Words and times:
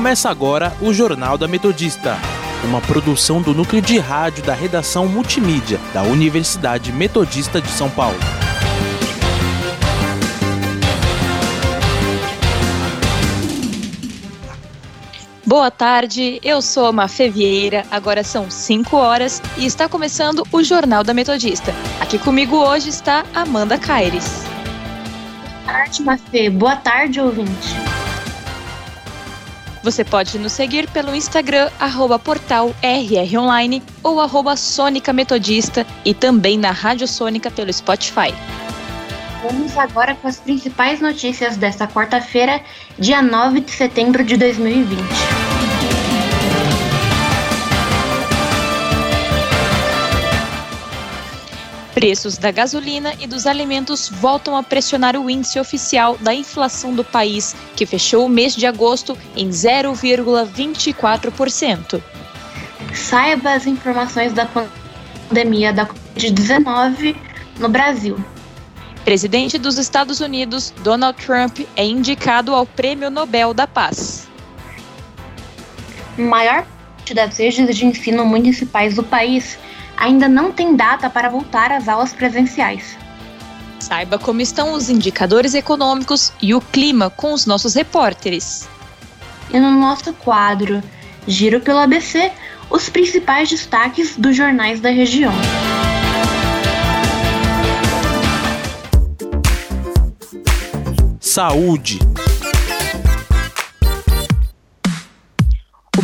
Começa 0.00 0.30
agora 0.30 0.74
o 0.80 0.94
Jornal 0.94 1.36
da 1.36 1.46
Metodista, 1.46 2.16
uma 2.64 2.80
produção 2.80 3.42
do 3.42 3.52
núcleo 3.52 3.82
de 3.82 3.98
rádio 3.98 4.42
da 4.42 4.54
redação 4.54 5.06
multimídia 5.06 5.78
da 5.92 6.02
Universidade 6.02 6.90
Metodista 6.90 7.60
de 7.60 7.68
São 7.68 7.90
Paulo. 7.90 8.16
Boa 15.44 15.70
tarde, 15.70 16.40
eu 16.42 16.62
sou 16.62 16.86
a 16.86 16.92
Mafê 16.92 17.28
Vieira, 17.28 17.84
agora 17.90 18.24
são 18.24 18.50
5 18.50 18.96
horas 18.96 19.42
e 19.58 19.66
está 19.66 19.86
começando 19.86 20.46
o 20.50 20.62
Jornal 20.62 21.04
da 21.04 21.12
Metodista. 21.12 21.74
Aqui 22.00 22.18
comigo 22.18 22.56
hoje 22.56 22.88
está 22.88 23.26
Amanda 23.34 23.76
Caires. 23.76 24.44
Boa 25.66 25.74
tarde, 25.74 26.02
Mafê. 26.02 26.48
Boa 26.48 26.76
tarde, 26.76 27.20
ouvinte. 27.20 27.89
Você 29.82 30.04
pode 30.04 30.38
nos 30.38 30.52
seguir 30.52 30.88
pelo 30.90 31.14
Instagram, 31.14 31.70
arroba 31.80 32.18
portal 32.18 32.74
RRonline 32.82 33.82
ou 34.02 34.20
arroba 34.20 34.54
Sônica 34.54 35.12
Metodista 35.12 35.86
e 36.04 36.12
também 36.12 36.58
na 36.58 36.70
Rádio 36.70 37.08
Sônica 37.08 37.50
pelo 37.50 37.72
Spotify. 37.72 38.34
Vamos 39.42 39.76
agora 39.78 40.14
com 40.14 40.28
as 40.28 40.38
principais 40.38 41.00
notícias 41.00 41.56
desta 41.56 41.86
quarta-feira, 41.86 42.60
dia 42.98 43.22
9 43.22 43.60
de 43.60 43.70
setembro 43.70 44.22
de 44.22 44.36
2020. 44.36 45.39
Preços 52.00 52.36
da 52.38 52.50
gasolina 52.50 53.12
e 53.20 53.26
dos 53.26 53.46
alimentos 53.46 54.08
voltam 54.08 54.56
a 54.56 54.62
pressionar 54.62 55.18
o 55.18 55.28
índice 55.28 55.60
oficial 55.60 56.16
da 56.16 56.32
inflação 56.32 56.94
do 56.94 57.04
país, 57.04 57.54
que 57.76 57.84
fechou 57.84 58.24
o 58.24 58.28
mês 58.28 58.56
de 58.56 58.64
agosto 58.64 59.18
em 59.36 59.50
0,24%. 59.50 62.02
Saiba 62.94 63.52
as 63.52 63.66
informações 63.66 64.32
da 64.32 64.48
pandemia 65.28 65.74
da 65.74 65.84
Covid-19 65.84 67.14
no 67.58 67.68
Brasil. 67.68 68.16
Presidente 69.04 69.58
dos 69.58 69.76
Estados 69.76 70.20
Unidos, 70.20 70.72
Donald 70.82 71.22
Trump, 71.22 71.58
é 71.76 71.84
indicado 71.84 72.54
ao 72.54 72.64
Prêmio 72.64 73.10
Nobel 73.10 73.52
da 73.52 73.66
Paz. 73.66 74.26
Maior 76.16 76.64
parte 77.10 77.14
das 77.14 77.38
redes 77.38 77.76
de 77.76 77.86
ensino 77.86 78.24
municipais 78.24 78.94
do 78.94 79.02
país 79.02 79.58
ainda 80.00 80.26
não 80.26 80.50
tem 80.50 80.74
data 80.74 81.08
para 81.10 81.28
voltar 81.28 81.70
às 81.70 81.86
aulas 81.86 82.12
presenciais. 82.12 82.96
Saiba 83.78 84.18
como 84.18 84.40
estão 84.40 84.72
os 84.72 84.88
indicadores 84.88 85.54
econômicos 85.54 86.32
e 86.40 86.54
o 86.54 86.60
clima 86.60 87.10
com 87.10 87.32
os 87.32 87.46
nossos 87.46 87.74
repórteres. 87.74 88.68
E 89.52 89.60
no 89.60 89.70
nosso 89.70 90.12
quadro 90.14 90.82
Giro 91.26 91.60
pelo 91.60 91.78
ABC, 91.78 92.32
os 92.70 92.88
principais 92.88 93.48
destaques 93.48 94.16
dos 94.16 94.36
jornais 94.36 94.80
da 94.80 94.90
região. 94.90 95.32
Saúde. 101.20 101.98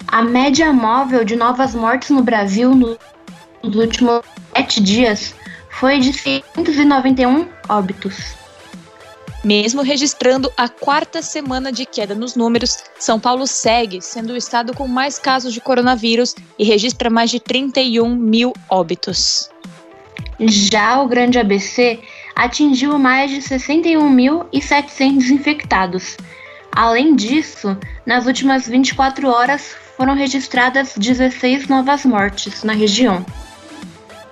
A 0.08 0.22
média 0.22 0.72
móvel 0.72 1.26
de 1.26 1.36
novas 1.36 1.74
mortes 1.74 2.12
no 2.12 2.22
Brasil 2.22 2.76
nos 2.76 3.76
últimos 3.76 4.22
sete 4.56 4.84
dias 4.84 5.34
foi 5.72 5.98
de 5.98 6.14
691 6.14 7.48
óbitos. 7.68 8.43
Mesmo 9.44 9.82
registrando 9.82 10.50
a 10.56 10.70
quarta 10.70 11.22
semana 11.22 11.70
de 11.70 11.86
queda 11.86 12.16
nos 12.16 12.34
números, 12.34 12.78
São 12.98 13.20
Paulo 13.20 13.46
segue 13.46 14.02
sendo 14.02 14.32
o 14.32 14.38
estado 14.38 14.74
com 14.74 14.88
mais 14.88 15.20
casos 15.20 15.54
de 15.54 15.60
coronavírus 15.60 16.34
e 16.58 16.64
registra 16.64 17.10
mais 17.10 17.30
de 17.30 17.42
31 17.42 18.16
mil 18.16 18.54
óbitos. 18.70 19.50
Já 20.40 21.02
o 21.02 21.08
Grande 21.08 21.38
ABC 21.38 22.00
atingiu 22.34 22.98
mais 22.98 23.32
de 23.32 23.40
61.700 23.42 25.30
infectados. 25.30 26.16
Além 26.72 27.14
disso, 27.14 27.78
nas 28.06 28.26
últimas 28.26 28.66
24 28.66 29.28
horas 29.28 29.76
foram 29.98 30.16
registradas 30.16 30.94
16 30.96 31.68
novas 31.68 32.06
mortes 32.06 32.64
na 32.64 32.72
região. 32.74 33.26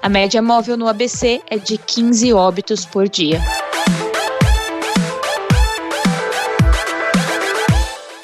A 0.01 0.07
média 0.07 0.41
móvel 0.41 0.77
no 0.77 0.87
ABC 0.87 1.41
é 1.47 1.57
de 1.57 1.77
15 1.77 2.33
óbitos 2.33 2.85
por 2.85 3.09
dia. 3.09 3.39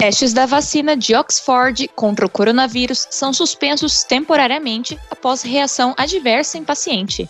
Testes 0.07 0.31
da 0.31 0.45
vacina 0.45 0.95
de 0.95 1.13
Oxford 1.13 1.89
contra 1.93 2.25
o 2.25 2.29
coronavírus 2.29 3.09
são 3.11 3.33
suspensos 3.33 4.05
temporariamente 4.05 4.97
após 5.11 5.41
reação 5.41 5.93
adversa 5.97 6.57
em 6.57 6.63
paciente. 6.63 7.29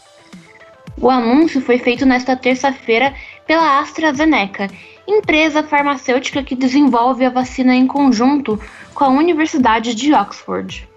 O 1.02 1.10
anúncio 1.10 1.60
foi 1.60 1.80
feito 1.80 2.06
nesta 2.06 2.36
terça-feira 2.36 3.16
pela 3.48 3.80
AstraZeneca, 3.80 4.70
empresa 5.08 5.64
farmacêutica 5.64 6.44
que 6.44 6.56
desenvolve 6.56 7.26
a 7.26 7.32
vacina 7.32 7.74
em 7.74 7.88
conjunto 7.88 8.62
com 8.94 9.06
a 9.06 9.10
Universidade 9.10 9.96
de 9.96 10.14
Oxford. 10.14 10.88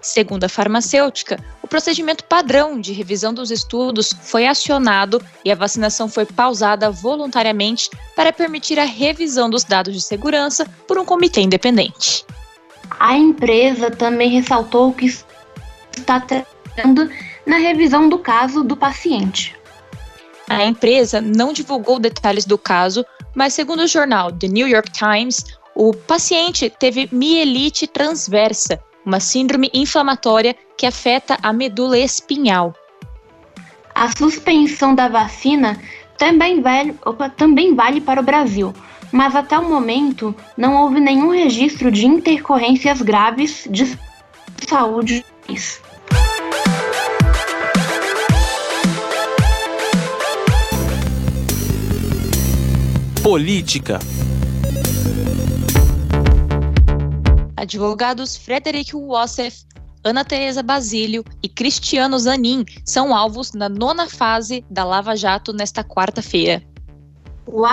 Segundo 0.00 0.44
a 0.44 0.48
farmacêutica, 0.48 1.42
o 1.62 1.66
procedimento 1.66 2.24
padrão 2.24 2.80
de 2.80 2.92
revisão 2.92 3.34
dos 3.34 3.50
estudos 3.50 4.14
foi 4.22 4.46
acionado 4.46 5.20
e 5.44 5.50
a 5.50 5.56
vacinação 5.56 6.08
foi 6.08 6.24
pausada 6.24 6.90
voluntariamente 6.90 7.90
para 8.14 8.32
permitir 8.32 8.78
a 8.78 8.84
revisão 8.84 9.50
dos 9.50 9.64
dados 9.64 9.92
de 9.94 10.00
segurança 10.00 10.66
por 10.86 10.98
um 10.98 11.04
comitê 11.04 11.40
independente. 11.40 12.24
A 12.98 13.16
empresa 13.16 13.90
também 13.90 14.30
ressaltou 14.30 14.92
que 14.92 15.06
está 15.96 16.20
trabalhando 16.20 17.10
na 17.44 17.56
revisão 17.56 18.08
do 18.08 18.18
caso 18.18 18.62
do 18.62 18.76
paciente. 18.76 19.56
A 20.48 20.64
empresa 20.64 21.20
não 21.20 21.52
divulgou 21.52 21.98
detalhes 21.98 22.46
do 22.46 22.56
caso, 22.56 23.04
mas 23.34 23.52
segundo 23.52 23.80
o 23.80 23.86
jornal 23.86 24.32
The 24.32 24.48
New 24.48 24.66
York 24.66 24.90
Times, 24.92 25.44
o 25.74 25.92
paciente 25.92 26.70
teve 26.70 27.08
mielite 27.12 27.86
transversa, 27.86 28.80
uma 29.08 29.20
síndrome 29.20 29.70
inflamatória 29.72 30.54
que 30.76 30.84
afeta 30.84 31.38
a 31.42 31.50
medula 31.50 31.98
espinhal. 31.98 32.74
A 33.94 34.14
suspensão 34.14 34.94
da 34.94 35.08
vacina 35.08 35.80
também 36.18 36.60
vale, 36.60 36.94
opa, 37.04 37.30
também 37.30 37.74
vale 37.74 38.02
para 38.02 38.20
o 38.20 38.22
Brasil, 38.22 38.74
mas 39.10 39.34
até 39.34 39.58
o 39.58 39.66
momento 39.66 40.34
não 40.58 40.76
houve 40.76 41.00
nenhum 41.00 41.30
registro 41.30 41.90
de 41.90 42.06
intercorrências 42.06 43.00
graves 43.00 43.66
de 43.70 43.96
saúde. 44.68 45.24
Política. 53.22 53.98
Advogados 57.68 58.34
Frederic 58.34 58.96
Wassef, 58.96 59.66
Ana 60.02 60.24
Teresa 60.24 60.62
Basílio 60.62 61.22
e 61.42 61.50
Cristiano 61.50 62.18
Zanin 62.18 62.64
são 62.82 63.14
alvos 63.14 63.52
na 63.52 63.68
nona 63.68 64.08
fase 64.08 64.64
da 64.70 64.84
Lava 64.84 65.14
Jato 65.14 65.52
nesta 65.52 65.84
quarta-feira. 65.84 66.62
O 67.46 67.66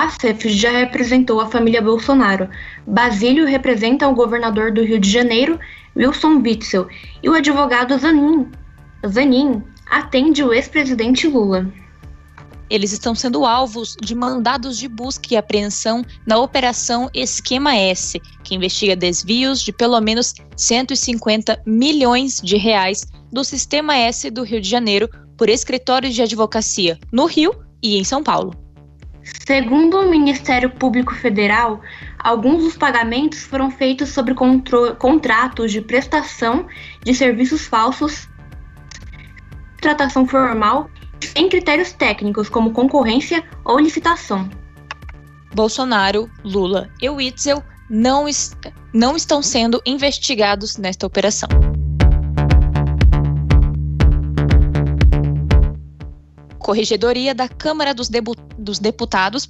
já 0.47 0.71
representou 0.71 1.39
a 1.39 1.47
família 1.47 1.81
Bolsonaro. 1.81 2.49
Basílio 2.85 3.45
representa 3.45 4.05
o 4.05 4.13
governador 4.13 4.73
do 4.73 4.83
Rio 4.83 4.99
de 4.99 5.09
Janeiro, 5.09 5.57
Wilson 5.95 6.41
Witzel, 6.41 6.89
e 7.23 7.29
o 7.29 7.33
advogado 7.33 7.97
Zanin, 7.97 8.51
Zanin 9.07 9.63
atende 9.89 10.43
o 10.43 10.51
ex-presidente 10.51 11.25
Lula. 11.25 11.71
Eles 12.69 12.91
estão 12.91 13.13
sendo 13.13 13.45
alvos 13.45 13.95
de 14.01 14.15
mandados 14.15 14.77
de 14.77 14.87
busca 14.87 15.33
e 15.33 15.37
apreensão 15.37 16.03
na 16.25 16.37
Operação 16.37 17.09
Esquema 17.13 17.75
S, 17.75 18.19
que 18.43 18.55
investiga 18.55 18.95
desvios 18.95 19.61
de 19.61 19.71
pelo 19.71 19.99
menos 20.01 20.33
150 20.57 21.61
milhões 21.65 22.39
de 22.43 22.57
reais 22.57 23.05
do 23.31 23.43
Sistema 23.43 23.95
S 23.95 24.29
do 24.31 24.43
Rio 24.43 24.59
de 24.59 24.69
Janeiro 24.69 25.09
por 25.37 25.49
escritórios 25.49 26.15
de 26.15 26.21
advocacia 26.21 26.97
no 27.11 27.25
Rio 27.25 27.53
e 27.83 27.97
em 27.97 28.03
São 28.03 28.23
Paulo. 28.23 28.53
Segundo 29.45 29.97
o 29.97 30.09
Ministério 30.09 30.69
Público 30.69 31.13
Federal, 31.15 31.81
alguns 32.19 32.63
dos 32.63 32.77
pagamentos 32.77 33.43
foram 33.43 33.71
feitos 33.71 34.09
sobre 34.09 34.35
contratos 34.99 35.71
de 35.71 35.81
prestação 35.81 36.67
de 37.03 37.13
serviços 37.13 37.65
falsos, 37.65 38.29
tratação 39.81 40.27
formal 40.27 40.89
sem 41.27 41.49
critérios 41.49 41.91
técnicos 41.91 42.49
como 42.49 42.71
concorrência 42.71 43.43
ou 43.63 43.79
licitação. 43.79 44.49
Bolsonaro, 45.53 46.29
Lula 46.43 46.89
e 47.01 47.09
Witzel 47.09 47.63
não, 47.89 48.27
est 48.27 48.55
não 48.93 49.15
estão 49.15 49.41
sendo 49.41 49.81
investigados 49.85 50.77
nesta 50.77 51.05
operação. 51.05 51.49
Corregedoria 56.59 57.35
da 57.35 57.47
Câmara 57.47 57.93
dos, 57.93 58.09
dos 58.57 58.79
Deputados, 58.79 59.47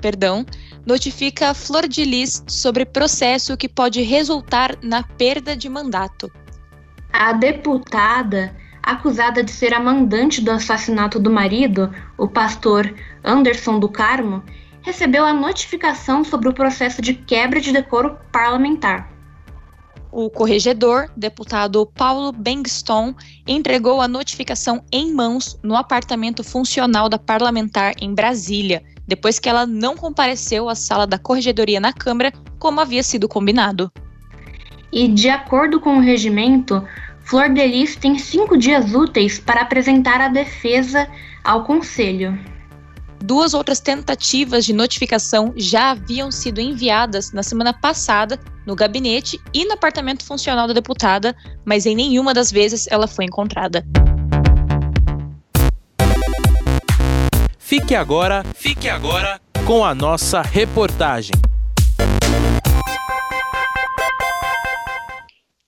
perdão, 0.00 0.46
notifica 0.86 1.52
Flor 1.54 1.88
de 1.88 2.04
Lis 2.04 2.44
sobre 2.46 2.84
processo 2.84 3.56
que 3.56 3.68
pode 3.68 4.00
resultar 4.02 4.78
na 4.80 5.02
perda 5.02 5.56
de 5.56 5.68
mandato. 5.68 6.30
A 7.12 7.32
deputada, 7.32 8.54
acusada 8.82 9.42
de 9.42 9.50
ser 9.50 9.72
a 9.72 9.80
mandante 9.80 10.40
do 10.40 10.50
assassinato 10.50 11.18
do 11.20 11.30
marido, 11.30 11.92
o 12.18 12.26
pastor 12.26 12.92
Anderson 13.24 13.78
do 13.78 13.88
Carmo, 13.88 14.42
recebeu 14.82 15.24
a 15.24 15.32
notificação 15.32 16.24
sobre 16.24 16.48
o 16.48 16.52
processo 16.52 17.00
de 17.00 17.14
quebra 17.14 17.60
de 17.60 17.72
decoro 17.72 18.18
parlamentar. 18.32 19.10
O 20.10 20.28
corregedor, 20.28 21.10
deputado 21.16 21.86
Paulo 21.86 22.32
Bengston, 22.32 23.14
entregou 23.46 24.00
a 24.00 24.08
notificação 24.08 24.84
em 24.92 25.10
mãos 25.14 25.58
no 25.62 25.74
apartamento 25.74 26.44
funcional 26.44 27.08
da 27.08 27.18
parlamentar 27.18 27.94
em 27.98 28.12
Brasília, 28.12 28.82
depois 29.06 29.38
que 29.38 29.48
ela 29.48 29.66
não 29.66 29.96
compareceu 29.96 30.68
à 30.68 30.74
sala 30.74 31.06
da 31.06 31.18
corregedoria 31.18 31.80
na 31.80 31.94
Câmara, 31.94 32.30
como 32.58 32.80
havia 32.80 33.02
sido 33.02 33.26
combinado. 33.26 33.90
E, 34.92 35.08
de 35.08 35.30
acordo 35.30 35.80
com 35.80 35.96
o 35.96 36.00
regimento, 36.00 36.86
Flor 37.32 37.48
Delis 37.48 37.96
tem 37.96 38.18
cinco 38.18 38.58
dias 38.58 38.94
úteis 38.94 39.38
para 39.38 39.62
apresentar 39.62 40.20
a 40.20 40.28
defesa 40.28 41.08
ao 41.42 41.64
Conselho. 41.64 42.38
Duas 43.24 43.54
outras 43.54 43.80
tentativas 43.80 44.66
de 44.66 44.74
notificação 44.74 45.50
já 45.56 45.92
haviam 45.92 46.30
sido 46.30 46.60
enviadas 46.60 47.32
na 47.32 47.42
semana 47.42 47.72
passada 47.72 48.38
no 48.66 48.76
gabinete 48.76 49.40
e 49.54 49.64
no 49.64 49.72
apartamento 49.72 50.26
funcional 50.26 50.68
da 50.68 50.74
deputada, 50.74 51.34
mas 51.64 51.86
em 51.86 51.96
nenhuma 51.96 52.34
das 52.34 52.52
vezes 52.52 52.86
ela 52.90 53.08
foi 53.08 53.24
encontrada. 53.24 53.82
Fique 57.58 57.94
agora, 57.94 58.44
fique 58.54 58.90
agora 58.90 59.40
com 59.66 59.82
a 59.82 59.94
nossa 59.94 60.42
reportagem. 60.42 61.32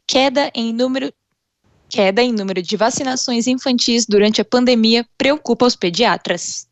Queda 0.07 0.51
em 0.55 0.71
número 0.71 1.11
queda 1.95 2.21
em 2.21 2.33
número 2.33 2.61
de 2.61 2.77
vacinações 2.77 3.47
infantis 3.47 4.05
durante 4.05 4.41
a 4.41 4.45
pandemia 4.45 5.07
preocupa 5.17 5.65
os 5.65 5.77
pediatras. 5.77 6.67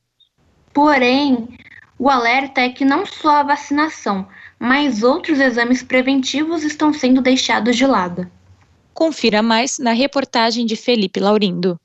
Porém, 0.75 1.49
o 1.97 2.11
alerta 2.11 2.61
é 2.61 2.69
que 2.71 2.85
não 2.85 3.07
só 3.07 3.37
a 3.37 3.43
vacinação, 3.45 4.27
mas 4.59 5.05
outros 5.05 5.39
exames 5.39 5.81
preventivos 5.81 6.65
estão 6.65 6.93
sendo 6.93 7.23
deixados 7.23 7.77
de 7.77 7.87
lado. 7.87 8.29
Confira 8.93 9.41
mais 9.43 9.79
na 9.79 9.93
reportagem 9.93 10.67
de 10.67 10.75
Felipe 10.75 11.21
Laurindo. 11.21 11.79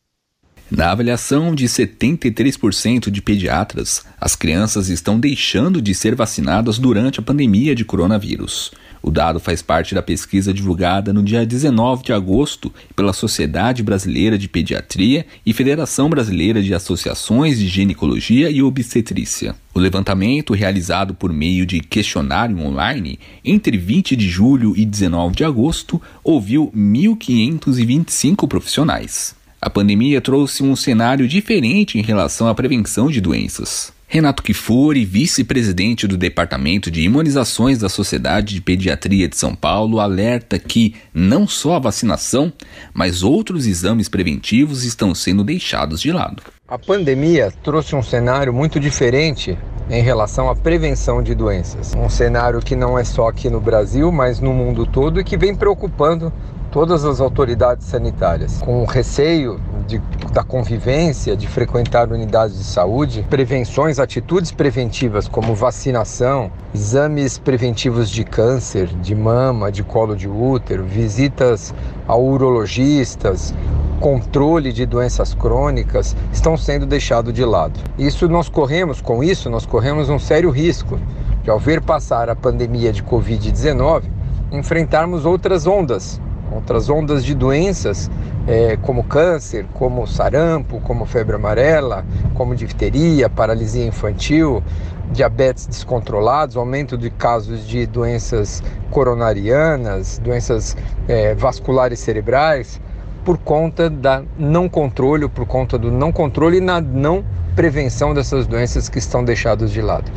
Na 0.69 0.91
avaliação 0.91 1.55
de 1.55 1.65
73% 1.65 3.09
de 3.09 3.21
pediatras, 3.21 4.03
as 4.19 4.35
crianças 4.35 4.89
estão 4.89 5.17
deixando 5.17 5.81
de 5.81 5.95
ser 5.95 6.13
vacinadas 6.13 6.77
durante 6.77 7.21
a 7.21 7.23
pandemia 7.23 7.73
de 7.73 7.85
coronavírus. 7.85 8.71
O 9.01 9.09
dado 9.09 9.39
faz 9.39 9.61
parte 9.61 9.95
da 9.95 10.01
pesquisa 10.01 10.53
divulgada 10.53 11.13
no 11.13 11.23
dia 11.23 11.45
19 11.45 12.03
de 12.03 12.11
agosto 12.11 12.73
pela 12.93 13.13
Sociedade 13.13 13.81
Brasileira 13.81 14.37
de 14.37 14.49
Pediatria 14.49 15.25
e 15.45 15.53
Federação 15.53 16.09
Brasileira 16.09 16.61
de 16.61 16.73
Associações 16.73 17.59
de 17.59 17.67
Ginecologia 17.69 18.49
e 18.49 18.61
Obstetrícia. 18.61 19.55
O 19.73 19.79
levantamento, 19.79 20.53
realizado 20.53 21.13
por 21.13 21.31
meio 21.31 21.65
de 21.65 21.79
questionário 21.79 22.59
online 22.59 23.17
entre 23.45 23.77
20 23.77 24.17
de 24.17 24.27
julho 24.27 24.75
e 24.75 24.85
19 24.85 25.33
de 25.33 25.45
agosto, 25.45 26.01
ouviu 26.21 26.69
1.525 26.75 28.45
profissionais. 28.49 29.36
A 29.59 29.71
pandemia 29.71 30.21
trouxe 30.21 30.61
um 30.61 30.75
cenário 30.75 31.27
diferente 31.27 31.97
em 31.97 32.01
relação 32.03 32.47
à 32.47 32.53
prevenção 32.53 33.09
de 33.09 33.19
doenças. 33.19 33.91
Renato 34.07 34.43
Kifuri, 34.43 35.03
vice-presidente 35.03 36.07
do 36.07 36.15
Departamento 36.15 36.91
de 36.91 37.01
Imunizações 37.01 37.79
da 37.79 37.89
Sociedade 37.89 38.53
de 38.53 38.61
Pediatria 38.61 39.27
de 39.27 39.35
São 39.35 39.55
Paulo, 39.55 39.99
alerta 39.99 40.59
que 40.59 40.93
não 41.11 41.47
só 41.47 41.75
a 41.75 41.79
vacinação, 41.79 42.53
mas 42.93 43.23
outros 43.23 43.65
exames 43.65 44.07
preventivos 44.07 44.83
estão 44.83 45.15
sendo 45.15 45.43
deixados 45.43 46.01
de 46.01 46.11
lado. 46.11 46.43
A 46.67 46.77
pandemia 46.77 47.51
trouxe 47.63 47.95
um 47.95 48.03
cenário 48.03 48.53
muito 48.53 48.79
diferente 48.79 49.57
em 49.89 50.03
relação 50.03 50.49
à 50.49 50.55
prevenção 50.55 51.23
de 51.23 51.33
doenças. 51.33 51.95
Um 51.95 52.09
cenário 52.09 52.59
que 52.59 52.75
não 52.75 52.97
é 52.97 53.03
só 53.03 53.27
aqui 53.27 53.49
no 53.49 53.59
Brasil, 53.59 54.11
mas 54.11 54.39
no 54.39 54.53
mundo 54.53 54.85
todo 54.85 55.19
e 55.19 55.23
que 55.23 55.35
vem 55.35 55.55
preocupando 55.55 56.31
todas 56.71 57.05
as 57.05 57.19
autoridades 57.21 57.87
sanitárias, 57.87 58.61
com 58.61 58.83
receio 58.85 59.59
de, 59.87 59.99
da 60.33 60.43
convivência, 60.43 61.35
de 61.35 61.47
frequentar 61.47 62.11
unidades 62.11 62.57
de 62.57 62.63
saúde, 62.63 63.25
prevenções, 63.29 63.99
atitudes 63.99 64.51
preventivas 64.51 65.27
como 65.27 65.55
vacinação, 65.55 66.51
exames 66.75 67.37
preventivos 67.37 68.09
de 68.09 68.23
câncer, 68.23 68.87
de 68.87 69.15
mama, 69.15 69.71
de 69.71 69.83
colo 69.83 70.15
de 70.15 70.27
útero, 70.27 70.83
visitas 70.83 71.73
a 72.07 72.15
urologistas, 72.15 73.53
controle 73.99 74.71
de 74.71 74.85
doenças 74.85 75.33
crônicas 75.33 76.15
estão 76.31 76.55
sendo 76.57 76.85
deixados 76.85 77.33
de 77.33 77.43
lado. 77.43 77.79
Isso 77.97 78.27
nós 78.27 78.49
corremos, 78.49 79.01
com 79.01 79.23
isso, 79.23 79.49
nós 79.49 79.65
corremos 79.65 80.09
um 80.09 80.19
sério 80.19 80.49
risco 80.49 80.99
de, 81.43 81.49
ao 81.49 81.57
ver 81.57 81.81
passar 81.81 82.29
a 82.29 82.35
pandemia 82.35 82.91
de 82.91 83.01
Covid-19, 83.01 84.03
enfrentarmos 84.51 85.25
outras 85.25 85.65
ondas 85.65 86.21
outras 86.51 86.89
ondas 86.89 87.23
de 87.23 87.33
doenças 87.35 88.09
é, 88.47 88.77
como 88.77 89.03
câncer, 89.03 89.65
como 89.73 90.07
sarampo, 90.07 90.79
como 90.81 91.05
febre 91.05 91.35
amarela, 91.35 92.05
como 92.33 92.55
difteria, 92.55 93.29
paralisia 93.29 93.85
infantil, 93.85 94.63
diabetes 95.11 95.67
descontrolados, 95.67 96.55
aumento 96.55 96.97
de 96.97 97.09
casos 97.09 97.67
de 97.67 97.85
doenças 97.85 98.63
coronarianas, 98.89 100.17
doenças 100.19 100.75
é, 101.07 101.35
vasculares 101.35 101.99
cerebrais, 101.99 102.79
por 103.25 103.37
conta 103.37 103.89
da 103.89 104.23
não 104.37 104.69
controle, 104.69 105.27
por 105.27 105.45
conta 105.45 105.77
do 105.77 105.91
não 105.91 106.11
controle 106.11 106.57
e 106.57 106.61
na 106.61 106.79
não 106.79 107.25
prevenção 107.55 108.13
dessas 108.13 108.47
doenças 108.47 108.87
que 108.87 108.99
estão 108.99 109.25
deixadas 109.25 109.71
de 109.71 109.81
lado. 109.81 110.09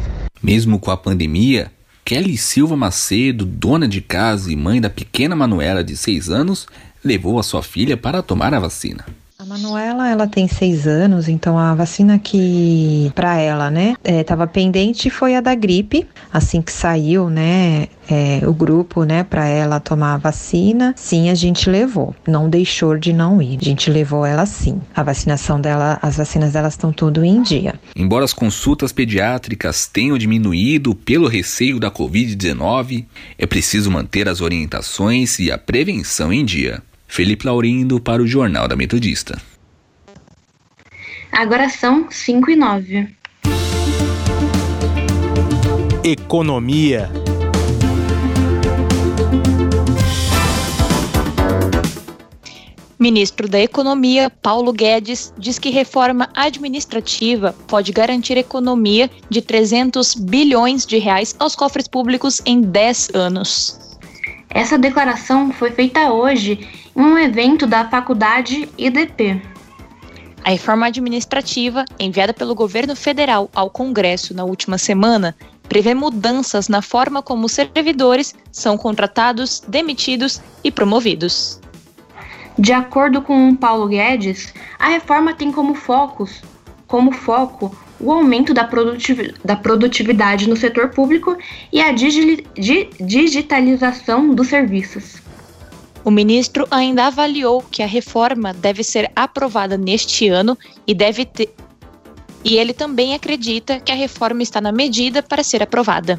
Mesmo 0.42 0.78
com 0.78 0.90
a 0.90 0.96
pandemia, 0.96 1.70
Kelly 2.10 2.36
Silva 2.36 2.74
Macedo, 2.76 3.44
dona 3.44 3.86
de 3.86 4.00
casa 4.00 4.52
e 4.52 4.56
mãe 4.56 4.80
da 4.80 4.90
pequena 4.90 5.36
Manuela 5.36 5.84
de 5.84 5.96
6 5.96 6.28
anos, 6.28 6.66
levou 7.04 7.38
a 7.38 7.42
sua 7.44 7.62
filha 7.62 7.96
para 7.96 8.20
tomar 8.20 8.52
a 8.52 8.58
vacina. 8.58 9.06
Manuela, 9.50 10.08
ela 10.08 10.28
tem 10.28 10.46
seis 10.46 10.86
anos, 10.86 11.28
então 11.28 11.58
a 11.58 11.74
vacina 11.74 12.20
que 12.20 13.10
para 13.16 13.36
ela, 13.36 13.68
né, 13.68 13.96
estava 14.04 14.44
é, 14.44 14.46
pendente 14.46 15.10
foi 15.10 15.34
a 15.34 15.40
da 15.40 15.56
gripe. 15.56 16.06
Assim 16.32 16.62
que 16.62 16.70
saiu, 16.70 17.28
né, 17.28 17.88
é, 18.08 18.42
o 18.46 18.52
grupo, 18.52 19.02
né, 19.02 19.24
para 19.24 19.48
ela 19.48 19.80
tomar 19.80 20.14
a 20.14 20.18
vacina, 20.18 20.94
sim, 20.96 21.30
a 21.30 21.34
gente 21.34 21.68
levou. 21.68 22.14
Não 22.28 22.48
deixou 22.48 22.96
de 22.96 23.12
não 23.12 23.42
ir. 23.42 23.58
A 23.60 23.64
gente 23.64 23.90
levou 23.90 24.24
ela 24.24 24.46
sim. 24.46 24.80
A 24.94 25.02
vacinação 25.02 25.60
dela, 25.60 25.98
as 26.00 26.16
vacinas 26.16 26.52
delas 26.52 26.74
estão 26.74 26.92
tudo 26.92 27.24
em 27.24 27.42
dia. 27.42 27.74
Embora 27.96 28.24
as 28.24 28.32
consultas 28.32 28.92
pediátricas 28.92 29.88
tenham 29.88 30.16
diminuído 30.16 30.94
pelo 30.94 31.26
receio 31.26 31.80
da 31.80 31.90
Covid-19, 31.90 33.04
é 33.36 33.46
preciso 33.48 33.90
manter 33.90 34.28
as 34.28 34.40
orientações 34.40 35.40
e 35.40 35.50
a 35.50 35.58
prevenção 35.58 36.32
em 36.32 36.44
dia. 36.44 36.80
Felipe 37.10 37.44
Laurindo 37.44 38.00
para 38.00 38.22
o 38.22 38.26
Jornal 38.26 38.68
da 38.68 38.76
Metodista. 38.76 39.36
Agora 41.32 41.68
são 41.68 42.08
5 42.08 42.52
e 42.52 42.56
9. 42.56 43.08
Economia. 46.04 47.10
Ministro 52.96 53.48
da 53.48 53.58
Economia, 53.58 54.30
Paulo 54.30 54.72
Guedes, 54.72 55.34
diz 55.36 55.58
que 55.58 55.70
reforma 55.70 56.28
administrativa 56.32 57.52
pode 57.66 57.90
garantir 57.90 58.36
economia 58.36 59.10
de 59.28 59.42
300 59.42 60.14
bilhões 60.14 60.86
de 60.86 60.98
reais 60.98 61.34
aos 61.40 61.56
cofres 61.56 61.88
públicos 61.88 62.40
em 62.46 62.60
10 62.60 63.10
anos. 63.14 63.98
Essa 64.48 64.76
declaração 64.76 65.52
foi 65.52 65.70
feita 65.70 66.12
hoje 66.12 66.68
um 67.00 67.18
evento 67.18 67.66
da 67.66 67.88
faculdade 67.88 68.68
IDP. 68.76 69.40
A 70.44 70.50
reforma 70.50 70.86
administrativa, 70.86 71.84
enviada 71.98 72.34
pelo 72.34 72.54
governo 72.54 72.94
federal 72.94 73.50
ao 73.54 73.70
Congresso 73.70 74.34
na 74.34 74.44
última 74.44 74.76
semana, 74.76 75.34
prevê 75.68 75.94
mudanças 75.94 76.68
na 76.68 76.82
forma 76.82 77.22
como 77.22 77.46
os 77.46 77.52
servidores 77.52 78.34
são 78.52 78.76
contratados, 78.76 79.62
demitidos 79.66 80.42
e 80.62 80.70
promovidos. 80.70 81.58
De 82.58 82.72
acordo 82.72 83.22
com 83.22 83.54
Paulo 83.54 83.88
Guedes, 83.88 84.52
a 84.78 84.88
reforma 84.88 85.32
tem 85.32 85.50
como 85.50 85.74
focos, 85.74 86.42
como 86.86 87.12
foco 87.12 87.74
o 87.98 88.12
aumento 88.12 88.52
da, 88.52 88.64
produtiv 88.64 89.34
da 89.44 89.56
produtividade 89.56 90.48
no 90.48 90.56
setor 90.56 90.88
público 90.90 91.36
e 91.72 91.80
a 91.80 91.92
digi 91.92 92.46
digitalização 92.98 94.34
dos 94.34 94.48
serviços. 94.48 95.19
O 96.02 96.10
ministro 96.10 96.66
ainda 96.70 97.06
avaliou 97.06 97.62
que 97.70 97.82
a 97.82 97.86
reforma 97.86 98.54
deve 98.54 98.82
ser 98.82 99.10
aprovada 99.14 99.76
neste 99.76 100.28
ano 100.28 100.56
e 100.86 100.94
deve 100.94 101.26
ter. 101.26 101.54
E 102.42 102.56
ele 102.56 102.72
também 102.72 103.14
acredita 103.14 103.78
que 103.78 103.92
a 103.92 103.94
reforma 103.94 104.42
está 104.42 104.62
na 104.62 104.72
medida 104.72 105.22
para 105.22 105.42
ser 105.42 105.62
aprovada. 105.62 106.18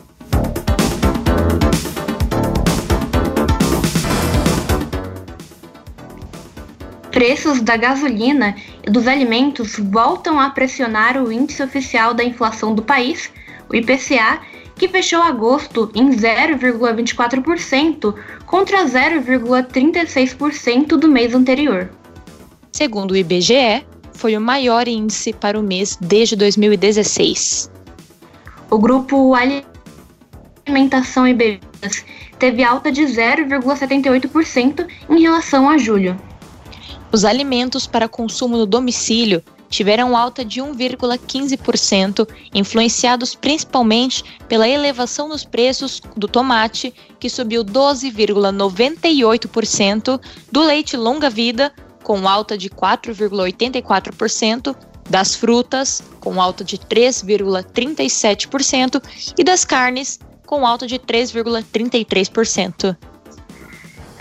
Preços 7.09 7.59
da 7.61 7.75
gasolina 7.75 8.55
e 8.85 8.89
dos 8.89 9.07
alimentos 9.07 9.77
voltam 9.77 10.39
a 10.39 10.51
pressionar 10.51 11.21
o 11.21 11.31
índice 11.31 11.61
oficial 11.61 12.13
da 12.13 12.23
inflação 12.23 12.73
do 12.73 12.83
país, 12.83 13.31
o 13.67 13.75
IPCA, 13.75 14.39
que 14.81 14.87
fechou 14.87 15.21
agosto 15.21 15.91
em 15.93 16.09
0,24% 16.09 18.15
contra 18.47 18.83
0,36% 18.83 20.97
do 20.97 21.07
mês 21.07 21.35
anterior. 21.35 21.91
Segundo 22.71 23.11
o 23.11 23.15
IBGE, 23.15 23.85
foi 24.11 24.35
o 24.35 24.41
maior 24.41 24.87
índice 24.87 25.33
para 25.33 25.59
o 25.59 25.61
mês 25.61 25.99
desde 26.01 26.35
2016. 26.35 27.69
O 28.71 28.79
grupo 28.79 29.35
Alimentação 30.65 31.27
e 31.27 31.35
Bebidas 31.35 32.03
teve 32.39 32.63
alta 32.63 32.91
de 32.91 33.03
0,78% 33.03 34.87
em 35.11 35.21
relação 35.21 35.69
a 35.69 35.77
julho. 35.77 36.19
Os 37.11 37.23
alimentos 37.23 37.85
para 37.85 38.07
consumo 38.07 38.57
no 38.57 38.65
domicílio 38.65 39.43
tiveram 39.71 40.15
alta 40.15 40.45
de 40.45 40.61
1,15%, 40.61 42.27
influenciados 42.53 43.33
principalmente 43.33 44.23
pela 44.47 44.67
elevação 44.67 45.27
nos 45.29 45.43
preços 45.43 45.99
do 46.15 46.27
tomate, 46.27 46.93
que 47.19 47.27
subiu 47.29 47.65
12,98%, 47.65 50.21
do 50.51 50.61
leite 50.61 50.95
longa-vida, 50.95 51.73
com 52.03 52.27
alta 52.27 52.55
de 52.57 52.69
4,84%, 52.69 54.75
das 55.09 55.33
frutas, 55.35 56.03
com 56.19 56.39
alta 56.41 56.63
de 56.63 56.77
3,37%, 56.77 59.01
e 59.37 59.43
das 59.43 59.65
carnes, 59.65 60.19
com 60.45 60.67
alta 60.67 60.85
de 60.85 60.99
3,33%. 60.99 62.95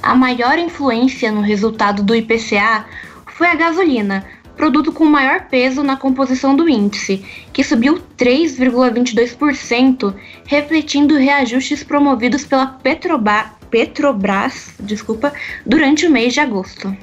A 0.03 0.15
maior 0.15 0.59
influência 0.59 1.31
no 1.31 1.43
resultado 1.43 2.03
do 2.03 2.15
IPCA 2.15 2.87
foi 3.27 3.49
a 3.49 3.55
gasolina, 3.55 4.25
produto 4.61 4.93
com 4.93 5.07
maior 5.07 5.49
peso 5.49 5.83
na 5.83 5.97
composição 5.97 6.55
do 6.55 6.69
índice, 6.69 7.25
que 7.51 7.65
subiu 7.65 7.99
3,22%, 8.19 10.15
refletindo 10.45 11.17
reajustes 11.17 11.83
promovidos 11.83 12.45
pela 12.45 12.67
Petrobras, 12.67 13.47
Petrobras 13.71 14.75
desculpa, 14.79 15.33
durante 15.65 16.07
o 16.07 16.11
mês 16.11 16.35
de 16.35 16.41
agosto. 16.41 16.95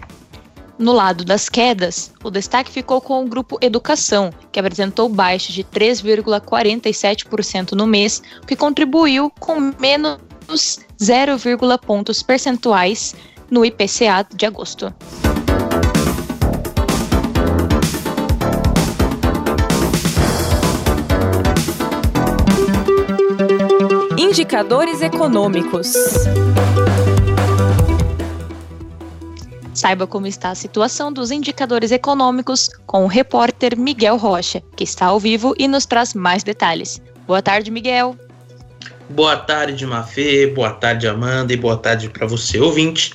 No 0.78 0.92
lado 0.92 1.26
das 1.26 1.50
quedas, 1.50 2.14
o 2.24 2.30
destaque 2.30 2.72
ficou 2.72 3.02
com 3.02 3.26
o 3.26 3.28
grupo 3.28 3.58
Educação, 3.60 4.30
que 4.52 4.60
apresentou 4.60 5.10
baixa 5.10 5.52
de 5.52 5.64
3,47% 5.64 7.72
no 7.72 7.88
mês, 7.88 8.22
o 8.44 8.46
que 8.46 8.56
contribuiu 8.56 9.32
com 9.40 9.74
menos 9.80 10.20
0, 11.02 11.38
pontos 11.84 12.22
percentuais 12.22 13.16
no 13.50 13.66
IPCA 13.66 14.28
de 14.36 14.46
agosto. 14.46 14.94
Indicadores 24.58 25.04
econômicos. 25.04 25.94
Saiba 29.72 30.08
como 30.08 30.26
está 30.26 30.50
a 30.50 30.56
situação 30.56 31.14
dos 31.14 31.30
indicadores 31.30 31.92
econômicos 31.92 32.68
com 32.88 33.04
o 33.04 33.08
repórter 33.08 33.78
Miguel 33.78 34.18
Rocha, 34.18 34.64
que 34.76 34.84
está 34.84 35.06
ao 35.06 35.20
vivo 35.20 35.54
e 35.60 35.68
nos 35.68 35.86
traz 35.86 36.16
mais 36.16 36.42
detalhes. 36.44 37.00
Boa 37.28 37.40
tarde, 37.40 37.70
Miguel. 37.70 38.16
Boa 39.12 39.38
tarde, 39.38 39.86
Mafê. 39.86 40.48
Boa 40.48 40.72
tarde, 40.72 41.08
Amanda. 41.08 41.54
E 41.54 41.58
boa 41.58 41.78
tarde 41.78 42.10
para 42.10 42.26
você, 42.26 42.60
ouvinte. 42.60 43.14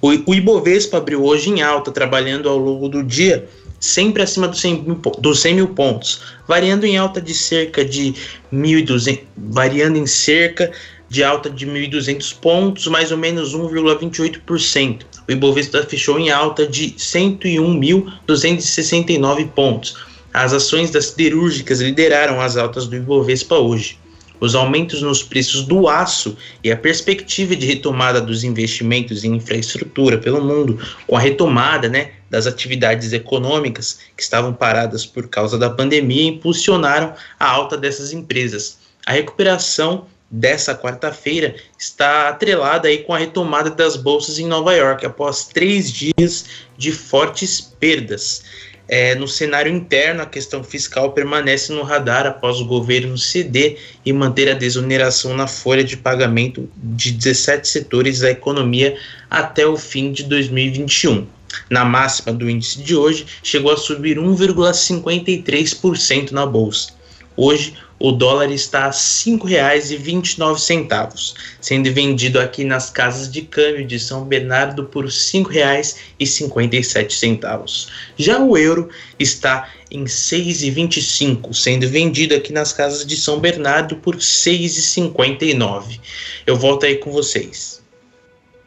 O, 0.00 0.10
o 0.30 0.32
Ibovespa 0.32 0.98
abriu 0.98 1.24
hoje 1.24 1.50
em 1.50 1.60
alta, 1.60 1.90
trabalhando 1.90 2.48
ao 2.48 2.56
longo 2.56 2.88
do 2.88 3.02
dia, 3.02 3.48
sempre 3.84 4.22
acima 4.22 4.48
dos 4.48 4.60
100 4.60 4.82
mil, 4.82 5.00
dos 5.18 5.40
100 5.40 5.54
mil 5.54 5.68
pontos, 5.68 6.22
variando 6.48 6.84
em 6.84 6.96
alta 6.96 7.20
de 7.20 7.34
cerca 7.34 7.84
de 7.84 8.14
1.200, 8.52 9.20
variando 9.36 9.98
em 9.98 10.06
cerca 10.06 10.72
de 11.08 11.22
alta 11.22 11.50
de 11.50 11.66
1.200 11.66 12.34
pontos, 12.40 12.86
mais 12.86 13.12
ou 13.12 13.18
menos 13.18 13.54
1,28%. 13.54 15.02
O 15.28 15.32
Ibovespa 15.32 15.82
fechou 15.82 16.18
em 16.18 16.30
alta 16.30 16.66
de 16.66 16.92
101.269 16.92 19.48
pontos. 19.48 19.98
As 20.32 20.54
ações 20.54 20.90
das 20.90 21.04
siderúrgicas 21.06 21.80
lideraram 21.80 22.40
as 22.40 22.56
altas 22.56 22.88
do 22.88 22.96
Ibovespa 22.96 23.56
hoje 23.56 23.98
os 24.40 24.54
aumentos 24.54 25.00
nos 25.00 25.22
preços 25.22 25.62
do 25.62 25.88
aço 25.88 26.36
e 26.62 26.70
a 26.70 26.76
perspectiva 26.76 27.54
de 27.54 27.66
retomada 27.66 28.20
dos 28.20 28.44
investimentos 28.44 29.24
em 29.24 29.34
infraestrutura 29.34 30.18
pelo 30.18 30.42
mundo, 30.42 30.78
com 31.06 31.16
a 31.16 31.20
retomada 31.20 31.88
né, 31.88 32.12
das 32.28 32.46
atividades 32.46 33.12
econômicas 33.12 34.00
que 34.16 34.22
estavam 34.22 34.52
paradas 34.52 35.06
por 35.06 35.28
causa 35.28 35.58
da 35.58 35.70
pandemia, 35.70 36.28
impulsionaram 36.28 37.14
a 37.38 37.48
alta 37.48 37.76
dessas 37.76 38.12
empresas. 38.12 38.78
A 39.06 39.12
recuperação 39.12 40.06
dessa 40.30 40.74
quarta-feira 40.74 41.54
está 41.78 42.28
atrelada 42.28 42.88
aí 42.88 42.98
com 42.98 43.14
a 43.14 43.18
retomada 43.18 43.70
das 43.70 43.96
bolsas 43.96 44.38
em 44.38 44.46
Nova 44.46 44.74
York 44.74 45.06
após 45.06 45.46
três 45.46 45.92
dias 45.92 46.46
de 46.76 46.90
fortes 46.90 47.60
perdas. 47.60 48.42
É, 48.86 49.14
no 49.14 49.26
cenário 49.26 49.72
interno, 49.72 50.22
a 50.22 50.26
questão 50.26 50.62
fiscal 50.62 51.12
permanece 51.12 51.72
no 51.72 51.82
radar 51.82 52.26
após 52.26 52.60
o 52.60 52.66
governo 52.66 53.16
ceder 53.16 53.78
e 54.04 54.12
manter 54.12 54.50
a 54.50 54.54
desoneração 54.54 55.34
na 55.34 55.46
folha 55.46 55.82
de 55.82 55.96
pagamento 55.96 56.68
de 56.76 57.12
17 57.12 57.66
setores 57.66 58.20
da 58.20 58.30
economia 58.30 58.96
até 59.30 59.66
o 59.66 59.76
fim 59.76 60.12
de 60.12 60.24
2021. 60.24 61.26
Na 61.70 61.84
máxima 61.84 62.32
do 62.32 62.50
índice 62.50 62.82
de 62.82 62.94
hoje, 62.94 63.26
chegou 63.42 63.72
a 63.72 63.76
subir 63.76 64.18
1,53% 64.18 66.32
na 66.32 66.44
bolsa. 66.44 66.92
Hoje, 67.36 67.74
o 67.98 68.12
dólar 68.12 68.50
está 68.50 68.84
a 68.84 68.88
R$ 68.88 68.92
5,29, 68.92 71.34
sendo 71.60 71.92
vendido 71.92 72.40
aqui 72.40 72.64
nas 72.64 72.88
casas 72.90 73.30
de 73.30 73.42
câmbio 73.42 73.86
de 73.86 74.00
São 74.00 74.24
Bernardo 74.24 74.84
por 74.84 75.04
R$ 75.04 75.10
5,57. 75.10 77.88
Já 78.16 78.38
o 78.38 78.56
euro 78.58 78.88
está 79.18 79.68
em 79.90 80.00
R$ 80.00 80.06
6,25, 80.06 81.52
sendo 81.54 81.88
vendido 81.88 82.34
aqui 82.34 82.52
nas 82.52 82.72
casas 82.72 83.06
de 83.06 83.16
São 83.16 83.38
Bernardo 83.38 83.94
por 83.96 84.14
R$ 84.14 84.20
6,59. 84.20 86.00
Eu 86.46 86.56
volto 86.56 86.86
aí 86.86 86.96
com 86.96 87.12
vocês. 87.12 87.84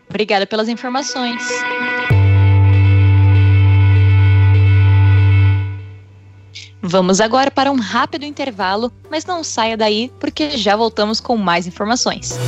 Obrigada 0.09 0.47
pelas 0.47 0.69
informações. 0.69 1.43
Vamos 6.87 7.19
agora 7.19 7.51
para 7.51 7.69
um 7.69 7.75
rápido 7.75 8.23
intervalo, 8.23 8.89
mas 9.11 9.25
não 9.25 9.43
saia 9.43 9.75
daí 9.75 10.09
porque 10.21 10.51
já 10.51 10.73
voltamos 10.73 11.19
com 11.19 11.35
mais 11.35 11.67
informações. 11.67 12.39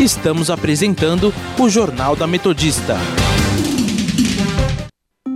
Estamos 0.00 0.50
apresentando 0.50 1.32
o 1.56 1.68
Jornal 1.68 2.16
da 2.16 2.26
Metodista. 2.26 2.96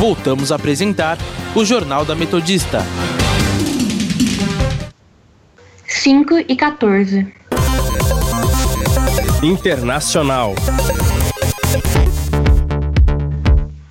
voltamos 0.00 0.50
a 0.50 0.54
apresentar 0.54 1.18
o 1.54 1.62
Jornal 1.62 2.06
da 2.06 2.14
Metodista. 2.14 2.78
5 5.86 6.38
e 6.48 6.56
14. 6.56 7.30
Internacional. 9.42 10.54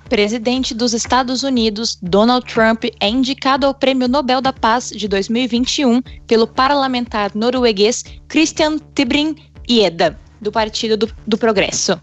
presidente 0.08 0.74
dos 0.74 0.92
Estados 0.92 1.44
Unidos, 1.44 1.96
Donald 2.02 2.44
Trump, 2.52 2.86
é 2.98 3.08
indicado 3.08 3.64
ao 3.64 3.72
Prêmio 3.72 4.08
Nobel 4.08 4.40
da 4.40 4.52
Paz 4.52 4.90
de 4.90 5.06
2021 5.06 6.02
pelo 6.26 6.48
parlamentar 6.48 7.30
norueguês 7.36 8.04
Christian 8.26 8.78
Tybring-Gjedde, 8.96 10.16
do 10.40 10.50
Partido 10.50 10.96
do, 10.96 11.08
do 11.24 11.38
Progresso. 11.38 12.00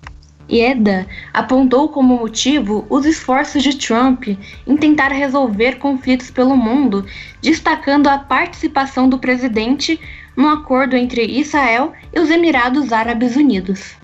Ieda 0.49 1.07
apontou 1.33 1.89
como 1.89 2.17
motivo 2.17 2.85
os 2.89 3.05
esforços 3.05 3.63
de 3.63 3.77
Trump 3.77 4.27
em 4.65 4.77
tentar 4.77 5.09
resolver 5.09 5.77
conflitos 5.77 6.31
pelo 6.31 6.55
mundo, 6.55 7.05
destacando 7.41 8.07
a 8.07 8.17
participação 8.17 9.09
do 9.09 9.19
presidente 9.19 9.99
no 10.35 10.47
acordo 10.47 10.95
entre 10.95 11.25
Israel 11.25 11.93
e 12.13 12.19
os 12.19 12.29
Emirados 12.29 12.93
Árabes 12.93 13.35
Unidos. 13.35 13.95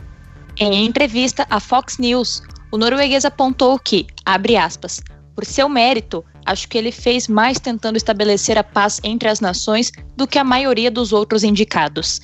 Em 0.60 0.86
entrevista 0.86 1.48
à 1.50 1.60
Fox 1.60 1.98
News, 1.98 2.42
o 2.72 2.78
norueguês 2.78 3.26
apontou 3.26 3.80
que, 3.80 4.08
abre 4.26 4.58
aspas, 4.58 5.02
por 5.36 5.46
seu 5.46 5.68
mérito, 5.68 6.24
acho 6.46 6.68
que 6.68 6.78
ele 6.78 6.92
fez 6.92 7.28
mais 7.28 7.60
tentando 7.60 7.98
estabelecer 7.98 8.58
a 8.58 8.64
paz 8.64 9.00
entre 9.04 9.30
as 9.30 9.40
nações 9.40 9.92
do 10.16 10.28
que 10.28 10.38
a 10.38 10.44
maioria 10.44 10.92
dos 10.92 11.14
outros 11.14 11.44
indicados. 11.44 12.22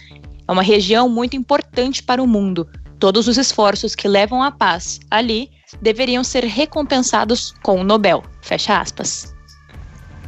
É 0.48 0.52
uma 0.52 0.64
região 0.64 1.08
muito 1.08 1.36
importante 1.36 2.02
para 2.02 2.22
o 2.22 2.28
mundo. 2.28 2.68
Todos 3.00 3.28
os 3.28 3.38
esforços 3.38 3.96
que 3.96 4.08
levam 4.08 4.44
à 4.44 4.52
paz 4.52 5.00
ali 5.10 5.50
deveriam 5.82 6.24
ser 6.24 6.44
recompensados 6.44 7.54
com 7.64 7.80
o 7.80 7.84
Nobel. 7.84 8.24
Fecha 8.42 8.80
aspas. 8.80 9.34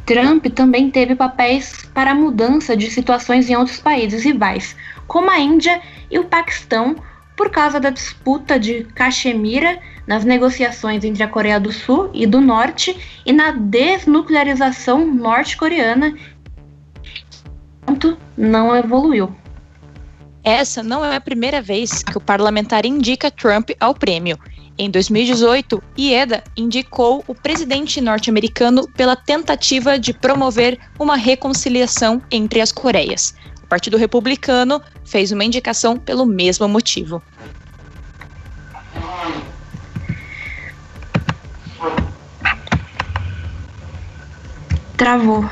Trump 0.06 0.46
também 0.46 0.90
teve 0.90 1.14
papéis 1.14 1.88
para 1.94 2.10
a 2.10 2.14
mudança 2.14 2.76
de 2.76 2.90
situações 2.90 3.48
em 3.48 3.56
outros 3.56 3.78
países 3.78 4.24
rivais, 4.24 4.74
como 5.06 5.30
a 5.30 5.38
Índia 5.38 5.80
e 6.10 6.18
o 6.18 6.24
Paquistão, 6.24 6.96
por 7.36 7.50
causa 7.50 7.78
da 7.78 7.90
disputa 7.90 8.58
de 8.58 8.84
Caxemira 8.94 9.78
nas 10.06 10.24
negociações 10.24 11.04
entre 11.04 11.22
a 11.22 11.28
Coreia 11.28 11.60
do 11.60 11.70
Sul 11.70 12.10
e 12.12 12.26
do 12.26 12.40
Norte 12.40 12.96
e 13.24 13.32
na 13.32 13.52
desnuclearização 13.52 15.06
norte-coreana, 15.06 16.14
não 18.36 18.74
evoluiu. 18.74 19.41
Essa 20.44 20.82
não 20.82 21.04
é 21.04 21.14
a 21.14 21.20
primeira 21.20 21.62
vez 21.62 22.02
que 22.02 22.18
o 22.18 22.20
parlamentar 22.20 22.84
indica 22.84 23.30
Trump 23.30 23.70
ao 23.78 23.94
prêmio. 23.94 24.36
Em 24.76 24.90
2018, 24.90 25.80
Ieda 25.96 26.42
indicou 26.56 27.22
o 27.28 27.34
presidente 27.34 28.00
norte-americano 28.00 28.88
pela 28.88 29.14
tentativa 29.14 29.98
de 29.98 30.12
promover 30.12 30.80
uma 30.98 31.14
reconciliação 31.14 32.20
entre 32.30 32.60
as 32.60 32.72
Coreias. 32.72 33.34
O 33.62 33.66
Partido 33.68 33.96
Republicano 33.96 34.82
fez 35.04 35.30
uma 35.30 35.44
indicação 35.44 35.96
pelo 35.96 36.26
mesmo 36.26 36.66
motivo. 36.66 37.22
Travou. 44.96 45.48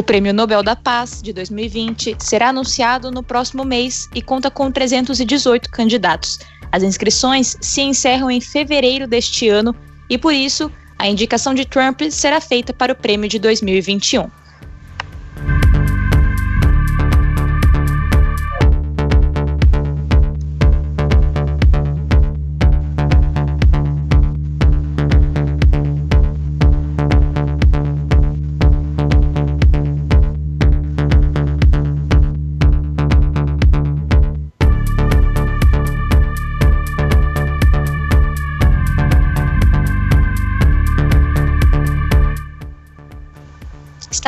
O 0.00 0.02
Prêmio 0.02 0.32
Nobel 0.32 0.62
da 0.62 0.74
Paz 0.74 1.20
de 1.22 1.30
2020 1.30 2.16
será 2.18 2.48
anunciado 2.48 3.10
no 3.10 3.22
próximo 3.22 3.66
mês 3.66 4.08
e 4.14 4.22
conta 4.22 4.50
com 4.50 4.72
318 4.72 5.68
candidatos. 5.68 6.38
As 6.72 6.82
inscrições 6.82 7.54
se 7.60 7.82
encerram 7.82 8.30
em 8.30 8.40
fevereiro 8.40 9.06
deste 9.06 9.50
ano 9.50 9.76
e, 10.08 10.16
por 10.16 10.32
isso, 10.32 10.72
a 10.98 11.06
indicação 11.06 11.52
de 11.52 11.66
Trump 11.66 12.00
será 12.10 12.40
feita 12.40 12.72
para 12.72 12.94
o 12.94 12.96
prêmio 12.96 13.28
de 13.28 13.38
2021. 13.38 14.30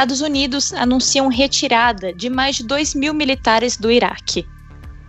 Estados 0.03 0.21
Unidos 0.21 0.73
anunciam 0.73 1.29
retirada 1.29 2.13
de 2.13 2.29
mais 2.29 2.57
de 2.57 2.65
2 2.65 2.93
mil 2.97 3.15
militares 3.15 3.77
do 3.77 3.89
Iraque. 3.89 4.45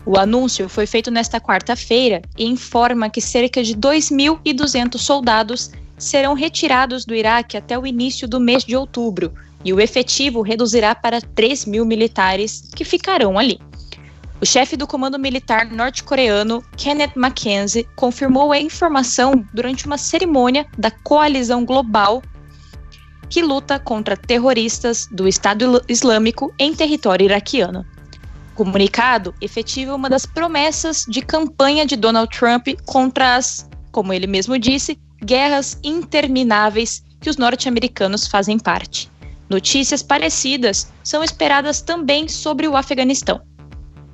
O 0.06 0.20
anúncio 0.20 0.70
foi 0.70 0.86
feito 0.86 1.10
nesta 1.10 1.42
quarta-feira 1.42 2.22
e 2.38 2.46
informa 2.46 3.10
que 3.10 3.20
cerca 3.20 3.64
de 3.64 3.76
2.200 3.76 5.00
soldados 5.00 5.72
serão 5.98 6.36
retirados 6.36 7.06
do 7.06 7.16
Iraque 7.16 7.58
até 7.58 7.76
o 7.76 7.88
início 7.88 8.28
do 8.28 8.40
mês 8.40 8.64
de 8.64 8.76
outubro, 8.76 9.34
e 9.66 9.74
o 9.74 9.80
efetivo 9.80 10.44
reduzirá 10.44 10.94
para 10.94 11.20
3 11.20 11.66
mil 11.66 11.88
militares 11.88 12.70
que 12.76 12.86
ficarão 12.86 13.40
ali. 13.40 13.60
O 14.40 14.46
chefe 14.46 14.78
do 14.78 14.86
comando 14.86 15.18
militar 15.18 15.66
norte-coreano, 15.72 16.64
Kenneth 16.78 17.14
Mackenzie, 17.16 17.88
confirmou 17.96 18.52
a 18.52 18.60
informação 18.60 19.44
durante 19.56 19.88
uma 19.88 19.98
cerimônia 19.98 20.68
da 20.78 20.92
Coalizão 20.92 21.66
Global 21.66 22.22
que 23.30 23.42
luta 23.42 23.80
contra 23.80 24.18
terroristas 24.18 25.08
do 25.12 25.28
Estado 25.28 25.82
Islâmico 25.88 26.54
em 26.60 26.74
território 26.74 27.26
iraquiano. 27.26 27.86
O 28.52 28.56
comunicado 28.56 29.34
efetiva 29.42 29.96
uma 29.96 30.10
das 30.10 30.26
promessas 30.26 31.06
de 31.08 31.22
campanha 31.22 31.86
de 31.86 31.96
Donald 31.96 32.30
Trump 32.38 32.68
contra 32.86 33.36
as, 33.36 33.68
como 33.92 34.14
ele 34.14 34.28
mesmo 34.28 34.58
disse, 34.60 35.00
guerras 35.24 35.80
intermináveis 35.84 37.04
que 37.20 37.30
os 37.30 37.38
norte-americanos 37.38 38.28
fazem 38.28 38.60
parte. 38.60 39.10
Notícias 39.50 40.04
parecidas 40.04 40.92
são 41.04 41.24
esperadas 41.24 41.82
também 41.82 42.28
sobre 42.28 42.68
o 42.68 42.76
Afeganistão. 42.76 43.42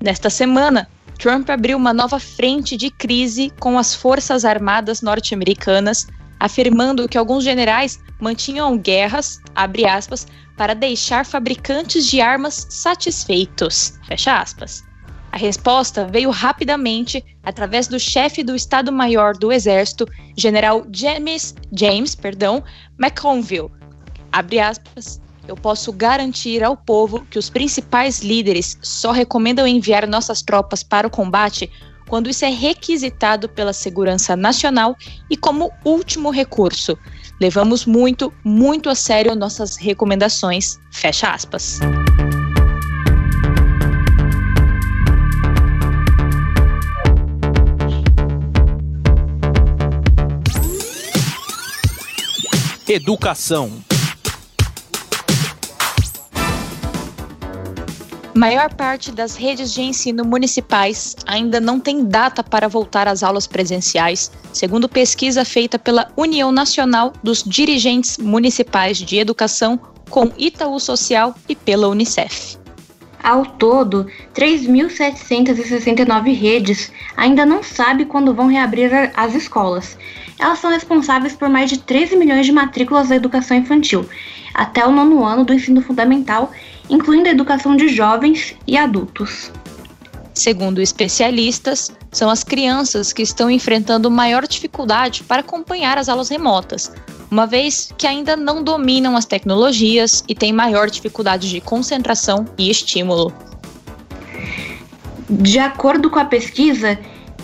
Nesta 0.02 0.30
semana, 0.30 0.88
Trump 1.18 1.50
abriu 1.50 1.78
uma 1.78 1.94
nova 1.94 2.20
frente 2.20 2.78
de 2.78 2.90
crise 2.90 3.52
com 3.60 3.78
as 3.78 3.94
Forças 3.94 4.46
Armadas 4.46 5.02
norte-americanas 5.02 6.08
afirmando 6.40 7.08
que 7.08 7.18
alguns 7.18 7.44
generais 7.44 8.00
mantinham 8.20 8.78
guerras, 8.78 9.40
abre 9.56 9.86
aspas, 9.86 10.26
para 10.58 10.74
deixar 10.74 11.26
fabricantes 11.26 12.06
de 12.08 12.22
armas 12.22 12.68
satisfeitos, 12.70 14.00
fecha 14.08 14.40
aspas. 14.40 14.84
A 15.32 15.38
resposta 15.38 16.06
veio 16.08 16.32
rapidamente 16.32 17.24
através 17.44 17.88
do 17.88 18.00
chefe 18.00 18.44
do 18.44 18.56
Estado-Maior 18.56 19.38
do 19.38 19.52
Exército, 19.52 20.08
General 20.36 20.86
James, 20.92 21.56
James 21.72 22.16
perdão, 22.16 22.64
McConville. 23.00 23.70
Abre 24.32 24.60
aspas, 24.60 25.22
eu 25.48 25.56
posso 25.56 25.92
garantir 25.92 26.64
ao 26.64 26.76
povo 26.76 27.26
que 27.30 27.40
os 27.40 27.50
principais 27.50 28.20
líderes 28.20 28.78
só 28.82 29.12
recomendam 29.12 29.68
enviar 29.68 30.08
nossas 30.08 30.42
tropas 30.42 30.84
para 30.84 31.08
o 31.08 31.12
combate 31.12 31.72
quando 32.10 32.30
isso 32.30 32.44
é 32.44 32.50
requisitado 32.50 33.48
pela 33.48 33.72
segurança 33.72 34.36
nacional 34.36 34.98
e 35.30 35.38
como 35.38 35.72
último 35.86 36.32
recurso. 36.32 36.98
Levamos 37.40 37.86
muito, 37.86 38.34
muito 38.44 38.90
a 38.90 38.96
sério 38.96 39.36
nossas 39.36 39.78
recomendações. 39.78 40.78
Fecha 40.92 41.30
aspas. 41.30 41.80
Educação. 52.88 53.84
Maior 58.36 58.72
parte 58.74 59.12
das 59.12 59.36
redes 59.36 59.74
de 59.74 59.82
ensino 59.82 60.24
municipais 60.24 61.16
ainda 61.26 61.60
não 61.60 61.80
tem 61.80 62.06
data 62.06 62.44
para 62.44 62.68
voltar 62.68 63.08
às 63.08 63.24
aulas 63.24 63.48
presenciais, 63.48 64.32
segundo 64.54 64.88
pesquisa 64.88 65.44
feita 65.44 65.80
pela 65.80 66.12
União 66.16 66.52
Nacional 66.52 67.12
dos 67.24 67.44
Dirigentes 67.44 68.20
Municipais 68.20 69.00
de 69.00 69.18
Educação 69.18 69.80
com 70.10 70.32
Itaú 70.38 70.80
Social 70.80 71.34
e 71.48 71.56
pela 71.56 71.88
Unicef. 71.88 72.58
Ao 73.22 73.46
todo, 73.46 74.08
3.769 74.34 76.34
redes 76.34 76.90
ainda 77.18 77.46
não 77.46 77.62
sabem 77.62 78.06
quando 78.06 78.34
vão 78.34 78.48
reabrir 78.48 79.12
as 79.16 79.36
escolas. 79.36 79.98
Elas 80.40 80.60
são 80.60 80.72
responsáveis 80.72 81.36
por 81.36 81.50
mais 81.50 81.70
de 81.70 81.80
13 81.80 82.16
milhões 82.16 82.46
de 82.46 82.54
matrículas 82.54 83.10
da 83.10 83.16
educação 83.16 83.58
infantil, 83.58 84.08
até 84.54 84.86
o 84.86 84.92
nono 84.92 85.26
ano 85.26 85.44
do 85.44 85.54
ensino 85.54 85.82
fundamental 85.82 86.52
incluindo 86.90 87.30
a 87.30 87.32
educação 87.32 87.76
de 87.76 87.88
jovens 87.88 88.56
e 88.66 88.78
adultos. 88.78 89.52
Segundo 90.34 90.82
especialistas, 90.82 91.92
são 92.12 92.30
as 92.30 92.44
crianças 92.44 93.12
que 93.12 93.22
estão 93.22 93.52
enfrentando 93.52 94.10
maior 94.10 94.48
dificuldade 94.48 95.24
para 95.24 95.42
acompanhar 95.42 95.98
as 95.98 96.08
aulas 96.08 96.30
remotas, 96.30 96.92
uma 97.30 97.46
vez 97.46 97.94
que 97.98 98.08
ainda 98.08 98.36
não 98.36 98.64
dominam 98.64 99.18
as 99.18 99.26
tecnologias 99.26 100.24
e 100.28 100.34
têm 100.34 100.54
maior 100.54 100.90
dificuldade 100.90 101.50
de 101.50 101.60
concentração 101.62 102.46
e 102.58 102.70
estímulo. 102.70 103.34
De 105.30 105.60
acordo 105.60 106.10
com 106.10 106.20
a 106.20 106.26
pesquisa, 106.26 106.98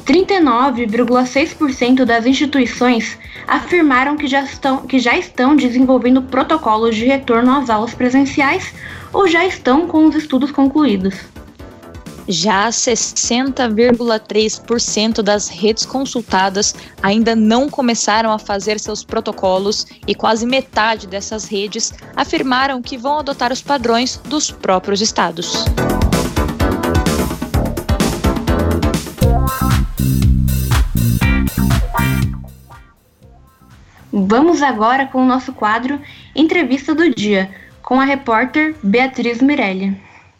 39,6% 0.05 2.05
das 2.05 2.25
instituições 2.25 3.17
afirmaram 3.47 4.15
que 4.15 4.27
já, 4.27 4.43
estão, 4.43 4.85
que 4.85 4.99
já 4.99 5.17
estão 5.17 5.55
desenvolvendo 5.55 6.21
protocolos 6.21 6.95
de 6.95 7.05
retorno 7.05 7.57
às 7.57 7.69
aulas 7.69 7.93
presenciais 7.93 8.73
ou 9.11 9.27
já 9.27 9.45
estão 9.45 9.87
com 9.87 10.05
os 10.05 10.15
estudos 10.15 10.51
concluídos. 10.51 11.15
Já 12.27 12.69
60,3% 12.69 15.21
das 15.21 15.47
redes 15.47 15.85
consultadas 15.85 16.73
ainda 17.01 17.35
não 17.35 17.69
começaram 17.69 18.31
a 18.31 18.39
fazer 18.39 18.79
seus 18.79 19.03
protocolos 19.03 19.85
e 20.07 20.15
quase 20.15 20.43
metade 20.45 21.05
dessas 21.05 21.45
redes 21.45 21.93
afirmaram 22.15 22.81
que 22.81 22.97
vão 22.97 23.19
adotar 23.19 23.53
os 23.53 23.61
padrões 23.61 24.19
dos 24.27 24.49
próprios 24.49 25.01
estados. 25.01 25.65
Vamos 34.17 34.61
agora 34.61 35.07
com 35.07 35.21
o 35.21 35.25
nosso 35.25 35.51
quadro 35.51 36.01
Entrevista 36.33 36.95
do 36.95 37.13
Dia, 37.13 37.53
com 37.81 37.99
a 37.99 38.05
repórter 38.05 38.73
Beatriz 38.81 39.41
Mirelli. 39.41 39.93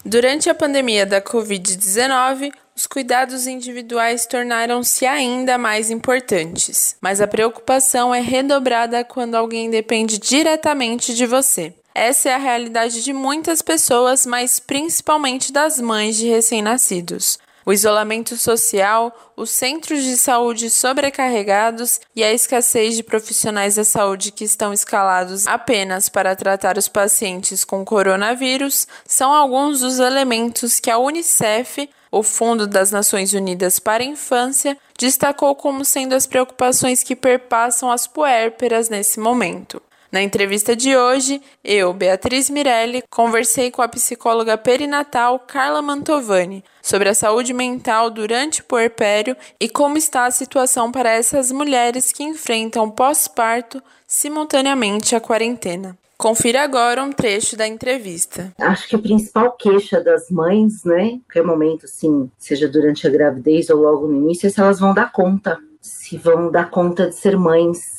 Durante 0.05 0.49
a 0.49 0.55
pandemia 0.55 1.05
da 1.05 1.21
Covid-19, 1.21 2.53
os 2.73 2.87
cuidados 2.87 3.47
individuais 3.47 4.25
tornaram-se 4.25 5.05
ainda 5.05 5.57
mais 5.57 5.91
importantes, 5.91 6.95
mas 7.01 7.19
a 7.19 7.27
preocupação 7.27 8.15
é 8.15 8.21
redobrada 8.21 9.03
quando 9.03 9.35
alguém 9.35 9.69
depende 9.69 10.19
diretamente 10.19 11.13
de 11.13 11.25
você. 11.25 11.73
Essa 11.93 12.29
é 12.29 12.33
a 12.33 12.37
realidade 12.37 13.03
de 13.03 13.11
muitas 13.11 13.61
pessoas, 13.61 14.25
mas 14.25 14.57
principalmente 14.57 15.51
das 15.51 15.81
mães 15.81 16.15
de 16.15 16.29
recém-nascidos 16.29 17.37
o 17.65 17.73
isolamento 17.73 18.37
social, 18.37 19.11
os 19.35 19.49
centros 19.49 20.03
de 20.03 20.17
saúde 20.17 20.69
sobrecarregados 20.69 21.99
e 22.15 22.23
a 22.23 22.31
escassez 22.31 22.95
de 22.95 23.03
profissionais 23.03 23.75
da 23.75 23.83
saúde 23.83 24.31
que 24.31 24.43
estão 24.43 24.71
escalados 24.71 25.47
apenas 25.47 26.07
para 26.07 26.35
tratar 26.35 26.77
os 26.77 26.87
pacientes 26.87 27.65
com 27.65 27.83
coronavírus 27.83 28.87
são 29.05 29.33
alguns 29.33 29.79
dos 29.79 29.99
elementos 29.99 30.79
que 30.79 30.91
a 30.91 30.97
Unicef, 30.97 31.89
o 32.11 32.21
Fundo 32.21 32.67
das 32.67 32.91
Nações 32.91 33.33
Unidas 33.33 33.79
para 33.79 34.03
a 34.03 34.07
Infância, 34.07 34.77
destacou 34.97 35.55
como 35.55 35.83
sendo 35.83 36.13
as 36.13 36.27
preocupações 36.27 37.03
que 37.03 37.15
perpassam 37.15 37.91
as 37.91 38.07
puérperas 38.07 38.89
nesse 38.89 39.19
momento. 39.19 39.81
Na 40.11 40.21
entrevista 40.21 40.75
de 40.75 40.95
hoje, 40.95 41.41
eu, 41.63 41.93
Beatriz 41.93 42.49
Mirelli, 42.49 43.03
conversei 43.09 43.71
com 43.71 43.81
a 43.81 43.87
psicóloga 43.87 44.57
perinatal 44.57 45.39
Carla 45.39 45.81
Mantovani 45.81 46.63
sobre 46.81 47.09
a 47.09 47.15
saúde 47.15 47.53
mental 47.53 48.09
durante 48.09 48.61
o 48.61 48.65
puerpério 48.65 49.35
e 49.59 49.67
como 49.67 49.97
está 49.97 50.25
a 50.25 50.31
situação 50.31 50.91
para 50.91 51.09
essas 51.09 51.51
mulheres 51.51 52.11
que 52.11 52.23
enfrentam 52.23 52.89
pós-parto 52.89 53.81
simultaneamente 54.07 55.15
à 55.15 55.19
quarentena. 55.19 55.97
Confira 56.17 56.63
agora 56.63 57.03
um 57.03 57.11
trecho 57.11 57.57
da 57.57 57.67
entrevista. 57.67 58.53
Acho 58.57 58.87
que 58.87 58.95
a 58.95 58.99
principal 58.99 59.51
queixa 59.51 60.01
das 60.01 60.29
mães, 60.29 60.83
né, 60.85 61.19
qualquer 61.25 61.43
momento, 61.43 61.85
assim, 61.85 62.31
seja 62.37 62.69
durante 62.69 63.05
a 63.05 63.09
gravidez 63.09 63.69
ou 63.69 63.81
logo 63.81 64.07
no 64.07 64.15
início, 64.21 64.47
é 64.47 64.49
se 64.49 64.61
elas 64.61 64.79
vão 64.79 64.93
dar 64.93 65.11
conta, 65.11 65.59
se 65.81 66.17
vão 66.17 66.49
dar 66.49 66.69
conta 66.69 67.09
de 67.09 67.15
ser 67.15 67.37
mães, 67.37 67.94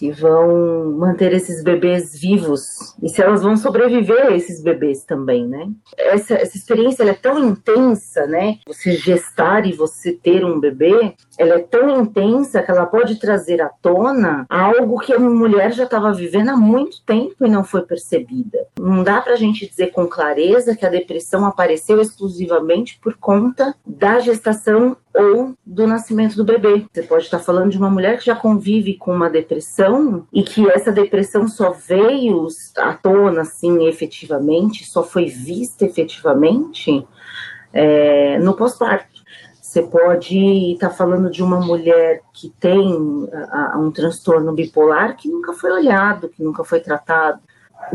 se 0.00 0.10
vão 0.12 0.92
manter 0.92 1.30
esses 1.34 1.62
bebês 1.62 2.18
vivos 2.18 2.96
e 3.02 3.08
se 3.10 3.20
elas 3.20 3.42
vão 3.42 3.54
sobreviver 3.54 4.28
a 4.28 4.34
esses 4.34 4.62
bebês 4.62 5.04
também, 5.04 5.46
né? 5.46 5.68
Essa, 5.94 6.36
essa 6.36 6.56
experiência 6.56 7.02
é 7.02 7.12
tão 7.12 7.38
intensa, 7.38 8.26
né? 8.26 8.56
Você 8.66 8.92
gestar 8.92 9.66
e 9.66 9.72
você 9.74 10.14
ter 10.14 10.42
um 10.42 10.58
bebê, 10.58 11.14
ela 11.38 11.56
é 11.56 11.58
tão 11.58 12.00
intensa 12.00 12.62
que 12.62 12.70
ela 12.70 12.86
pode 12.86 13.20
trazer 13.20 13.60
à 13.60 13.68
tona 13.68 14.46
algo 14.48 14.98
que 15.00 15.12
a 15.12 15.18
mulher 15.18 15.70
já 15.70 15.84
estava 15.84 16.14
vivendo 16.14 16.48
há 16.48 16.56
muito 16.56 17.04
tempo 17.04 17.44
e 17.44 17.50
não 17.50 17.62
foi 17.62 17.82
percebida. 17.82 18.58
Não 18.78 19.04
dá 19.04 19.20
para 19.20 19.34
a 19.34 19.36
gente 19.36 19.68
dizer 19.68 19.88
com 19.88 20.06
clareza 20.06 20.74
que 20.74 20.86
a 20.86 20.90
depressão 20.90 21.44
apareceu 21.44 22.00
exclusivamente 22.00 22.98
por 23.02 23.18
conta 23.18 23.74
da 23.86 24.18
gestação 24.18 24.96
ou 25.14 25.54
do 25.64 25.86
nascimento 25.86 26.36
do 26.36 26.44
bebê. 26.44 26.86
Você 26.92 27.02
pode 27.02 27.24
estar 27.24 27.38
falando 27.38 27.70
de 27.70 27.78
uma 27.78 27.90
mulher 27.90 28.18
que 28.18 28.26
já 28.26 28.36
convive 28.36 28.96
com 28.96 29.14
uma 29.14 29.28
depressão 29.28 30.26
e 30.32 30.42
que 30.42 30.68
essa 30.70 30.92
depressão 30.92 31.48
só 31.48 31.70
veio 31.70 32.46
à 32.76 32.94
tona, 32.94 33.42
assim, 33.42 33.86
efetivamente, 33.86 34.86
só 34.86 35.02
foi 35.02 35.26
vista 35.26 35.84
efetivamente 35.84 37.06
é, 37.72 38.38
no 38.38 38.54
pós-parto. 38.54 39.20
Você 39.60 39.82
pode 39.82 40.72
estar 40.72 40.90
falando 40.90 41.30
de 41.30 41.44
uma 41.44 41.60
mulher 41.60 42.22
que 42.32 42.50
tem 42.58 43.28
a, 43.32 43.74
a, 43.74 43.78
um 43.78 43.92
transtorno 43.92 44.52
bipolar 44.52 45.16
que 45.16 45.28
nunca 45.28 45.52
foi 45.52 45.70
olhado, 45.70 46.28
que 46.28 46.42
nunca 46.42 46.64
foi 46.64 46.80
tratado. 46.80 47.40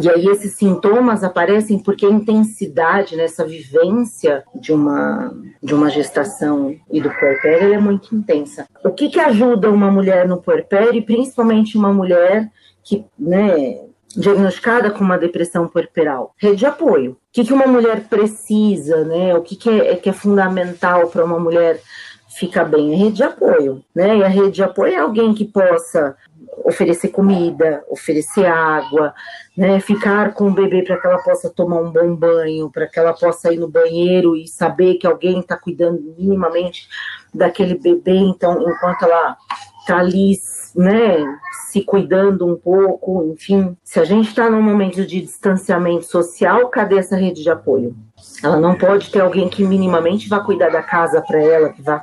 E 0.02 0.10
aí 0.10 0.28
esses 0.28 0.54
sintomas 0.54 1.24
aparecem 1.24 1.80
porque 1.80 2.06
a 2.06 2.10
intensidade 2.10 3.15
nessa 3.15 3.45
vivência 3.45 4.43
de 4.54 4.74
uma, 4.74 5.34
de 5.63 5.74
uma 5.74 5.89
gestação 5.89 6.76
e 6.91 7.00
do 7.00 7.10
puerpério 7.10 7.74
é 7.74 7.78
muito 7.78 8.13
intensa. 8.13 8.67
O 8.84 8.91
que, 8.91 9.10
que 9.10 9.19
ajuda 9.19 9.69
uma 9.69 9.89
mulher 9.89 10.28
no 10.28 10.41
puerpério, 10.41 10.95
e 10.95 11.02
principalmente 11.02 11.78
uma 11.78 11.93
mulher 11.93 12.52
que, 12.84 13.06
né, 13.17 13.80
diagnosticada 14.15 14.91
com 14.91 15.04
uma 15.04 15.17
depressão 15.17 15.67
puerperal? 15.67 16.34
Rede 16.38 16.58
de 16.58 16.65
apoio. 16.65 17.12
O 17.12 17.17
que, 17.32 17.45
que 17.45 17.54
uma 17.54 17.67
mulher 17.67 18.08
precisa, 18.10 19.04
né? 19.06 19.36
O 19.36 19.41
que, 19.41 19.56
que, 19.56 19.69
é, 19.69 19.95
que 19.95 20.10
é 20.10 20.13
fundamental 20.13 21.08
para 21.08 21.24
uma 21.24 21.39
mulher 21.39 21.82
ficar 22.30 22.65
bem? 22.65 22.93
A 22.93 22.98
rede 22.98 23.17
de 23.17 23.24
apoio, 23.24 23.84
né? 23.93 24.17
E 24.17 24.24
a 24.24 24.28
rede 24.28 24.52
de 24.52 24.63
apoio 24.63 24.93
é 24.93 24.98
alguém 24.98 25.34
que 25.34 25.45
possa 25.45 26.15
oferecer 26.63 27.09
comida, 27.09 27.83
oferecer 27.89 28.45
água, 28.45 29.13
né, 29.57 29.79
ficar 29.79 30.33
com 30.33 30.47
o 30.47 30.53
bebê 30.53 30.83
para 30.83 30.97
que 30.97 31.07
ela 31.07 31.17
possa 31.19 31.49
tomar 31.49 31.81
um 31.81 31.91
bom 31.91 32.15
banho, 32.15 32.69
para 32.69 32.87
que 32.87 32.99
ela 32.99 33.13
possa 33.13 33.53
ir 33.53 33.57
no 33.57 33.67
banheiro 33.67 34.35
e 34.35 34.47
saber 34.47 34.95
que 34.95 35.07
alguém 35.07 35.39
está 35.39 35.57
cuidando 35.57 36.01
minimamente 36.17 36.87
daquele 37.33 37.75
bebê, 37.75 38.15
então 38.17 38.61
enquanto 38.61 39.03
ela 39.03 39.37
está 39.79 39.97
ali, 39.97 40.37
né, 40.75 41.17
se 41.67 41.81
cuidando 41.81 42.47
um 42.47 42.55
pouco, 42.55 43.31
enfim, 43.33 43.77
se 43.83 43.99
a 43.99 44.05
gente 44.05 44.29
está 44.29 44.49
num 44.49 44.61
momento 44.61 45.05
de 45.05 45.21
distanciamento 45.21 46.05
social, 46.05 46.69
cadê 46.69 46.97
essa 46.97 47.15
rede 47.15 47.43
de 47.43 47.49
apoio? 47.49 47.95
Ela 48.43 48.57
não 48.57 48.75
pode 48.75 49.11
ter 49.11 49.19
alguém 49.19 49.49
que 49.49 49.63
minimamente 49.63 50.29
vá 50.29 50.39
cuidar 50.39 50.69
da 50.69 50.81
casa 50.81 51.21
para 51.21 51.41
ela, 51.41 51.69
que 51.69 51.81
vá 51.81 52.01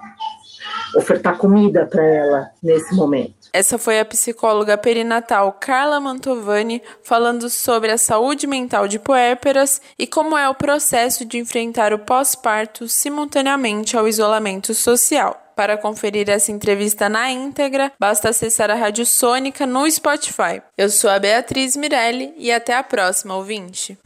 ofertar 0.97 1.39
comida 1.39 1.87
para 1.87 2.05
ela 2.05 2.51
nesse 2.63 2.95
momento. 2.95 3.42
Essa 3.53 3.77
foi 3.77 4.01
a 4.01 4.05
psicóloga 4.05 4.79
perinatal 4.79 5.53
Carla 5.53 6.01
Mantovani 6.01 6.83
falando 7.03 7.51
sobre 7.51 7.93
a 7.93 7.99
saúde 7.99 8.47
mental 8.47 8.89
de 8.89 8.99
puérperas 8.99 9.83
e 9.99 10.07
como 10.07 10.39
é 10.39 10.49
o 10.49 10.55
processo 10.55 11.23
de 11.25 11.37
enfrentar 11.37 11.93
o 11.93 11.99
pós-parto 11.99 12.89
simultaneamente 12.89 13.95
ao 13.95 14.09
isolamento 14.09 14.73
social. 14.73 15.39
Para 15.55 15.77
conferir 15.77 16.31
essa 16.31 16.51
entrevista 16.51 17.11
na 17.11 17.31
íntegra, 17.31 17.93
basta 18.01 18.31
acessar 18.31 18.71
a 18.71 18.75
Rádio 18.75 19.05
Sônica 19.05 19.67
no 19.67 19.89
Spotify. 19.91 20.63
Eu 20.79 20.89
sou 20.89 21.11
a 21.11 21.19
Beatriz 21.19 21.77
Mirelli 21.77 22.33
e 22.39 22.51
até 22.51 22.75
a 22.75 22.83
próxima, 22.83 23.37
ouvinte. 23.37 23.99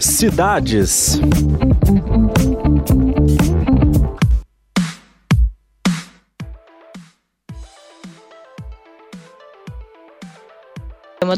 Cidades. 0.00 1.20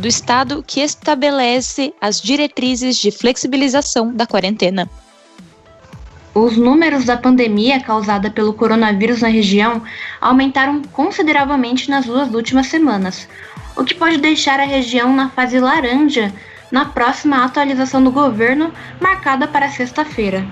do 0.00 0.08
Estado 0.08 0.64
que 0.66 0.80
estabelece 0.80 1.92
as 2.00 2.20
diretrizes 2.20 2.96
de 2.96 3.10
flexibilização 3.10 4.12
da 4.12 4.26
quarentena. 4.26 4.88
Os 6.34 6.56
números 6.56 7.04
da 7.04 7.16
pandemia 7.16 7.78
causada 7.80 8.30
pelo 8.30 8.54
coronavírus 8.54 9.20
na 9.20 9.28
região 9.28 9.82
aumentaram 10.20 10.82
consideravelmente 10.92 11.90
nas 11.90 12.06
duas 12.06 12.32
últimas 12.32 12.68
semanas, 12.68 13.28
o 13.76 13.84
que 13.84 13.94
pode 13.94 14.16
deixar 14.16 14.58
a 14.58 14.64
região 14.64 15.14
na 15.14 15.28
fase 15.28 15.60
laranja 15.60 16.32
na 16.72 16.86
próxima 16.86 17.44
atualização 17.44 18.02
do 18.02 18.10
governo, 18.10 18.72
marcada 19.00 19.46
para 19.46 19.68
sexta-feira. 19.68 20.44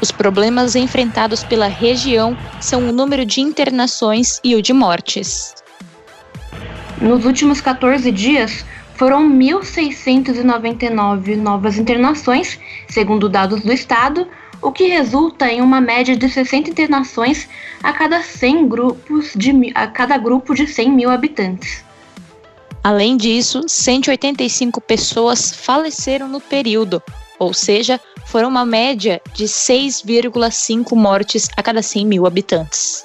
Os 0.00 0.12
problemas 0.12 0.76
enfrentados 0.76 1.42
pela 1.42 1.66
região 1.66 2.38
são 2.60 2.88
o 2.88 2.92
número 2.92 3.24
de 3.24 3.40
internações 3.40 4.38
e 4.44 4.54
o 4.54 4.62
de 4.62 4.72
mortes. 4.72 5.54
Nos 7.00 7.24
últimos 7.24 7.60
14 7.60 8.12
dias, 8.12 8.64
foram 8.94 9.28
1.699 9.28 11.36
novas 11.36 11.76
internações, 11.78 12.60
segundo 12.88 13.28
dados 13.28 13.62
do 13.62 13.72
Estado, 13.72 14.28
o 14.60 14.70
que 14.70 14.86
resulta 14.86 15.48
em 15.48 15.60
uma 15.60 15.80
média 15.80 16.16
de 16.16 16.28
60 16.28 16.70
internações 16.70 17.48
a 17.82 17.92
cada 17.92 18.22
100 18.22 18.68
grupos 18.68 19.32
de 19.34 19.72
a 19.74 19.88
cada 19.88 20.16
grupo 20.16 20.54
de 20.54 20.68
100 20.68 20.92
mil 20.92 21.10
habitantes. 21.10 21.84
Além 22.84 23.16
disso, 23.16 23.62
185 23.68 24.80
pessoas 24.80 25.52
faleceram 25.52 26.26
no 26.26 26.40
período, 26.40 27.00
ou 27.38 27.54
seja, 27.54 28.00
foram 28.26 28.48
uma 28.48 28.66
média 28.66 29.22
de 29.34 29.44
6,5 29.44 30.96
mortes 30.96 31.48
a 31.56 31.62
cada 31.62 31.80
100 31.80 32.06
mil 32.06 32.26
habitantes. 32.26 33.04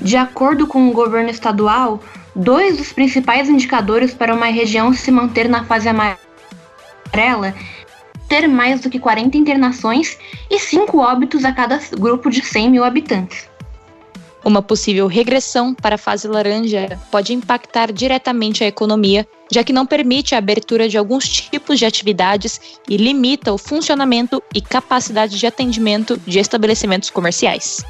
De 0.00 0.16
acordo 0.16 0.66
com 0.66 0.88
o 0.88 0.92
governo 0.92 1.30
estadual, 1.30 2.00
dois 2.36 2.76
dos 2.76 2.92
principais 2.92 3.48
indicadores 3.48 4.14
para 4.14 4.34
uma 4.34 4.46
região 4.46 4.92
se 4.92 5.10
manter 5.10 5.48
na 5.48 5.64
fase 5.64 5.88
amarela 5.88 7.54
ter 8.28 8.48
mais 8.48 8.80
do 8.80 8.88
que 8.88 8.98
40 8.98 9.36
internações 9.36 10.16
e 10.50 10.58
5 10.58 10.98
óbitos 10.98 11.44
a 11.44 11.52
cada 11.52 11.78
grupo 11.98 12.30
de 12.30 12.42
100 12.42 12.70
mil 12.70 12.84
habitantes. 12.84 13.46
Uma 14.44 14.60
possível 14.60 15.06
regressão 15.06 15.72
para 15.72 15.94
a 15.94 15.98
fase 15.98 16.26
laranja 16.26 16.98
pode 17.12 17.32
impactar 17.32 17.92
diretamente 17.92 18.64
a 18.64 18.66
economia, 18.66 19.26
já 19.50 19.62
que 19.62 19.72
não 19.72 19.86
permite 19.86 20.34
a 20.34 20.38
abertura 20.38 20.88
de 20.88 20.98
alguns 20.98 21.28
tipos 21.28 21.78
de 21.78 21.86
atividades 21.86 22.60
e 22.88 22.96
limita 22.96 23.52
o 23.52 23.58
funcionamento 23.58 24.42
e 24.52 24.60
capacidade 24.60 25.38
de 25.38 25.46
atendimento 25.46 26.20
de 26.26 26.40
estabelecimentos 26.40 27.08
comerciais. 27.08 27.84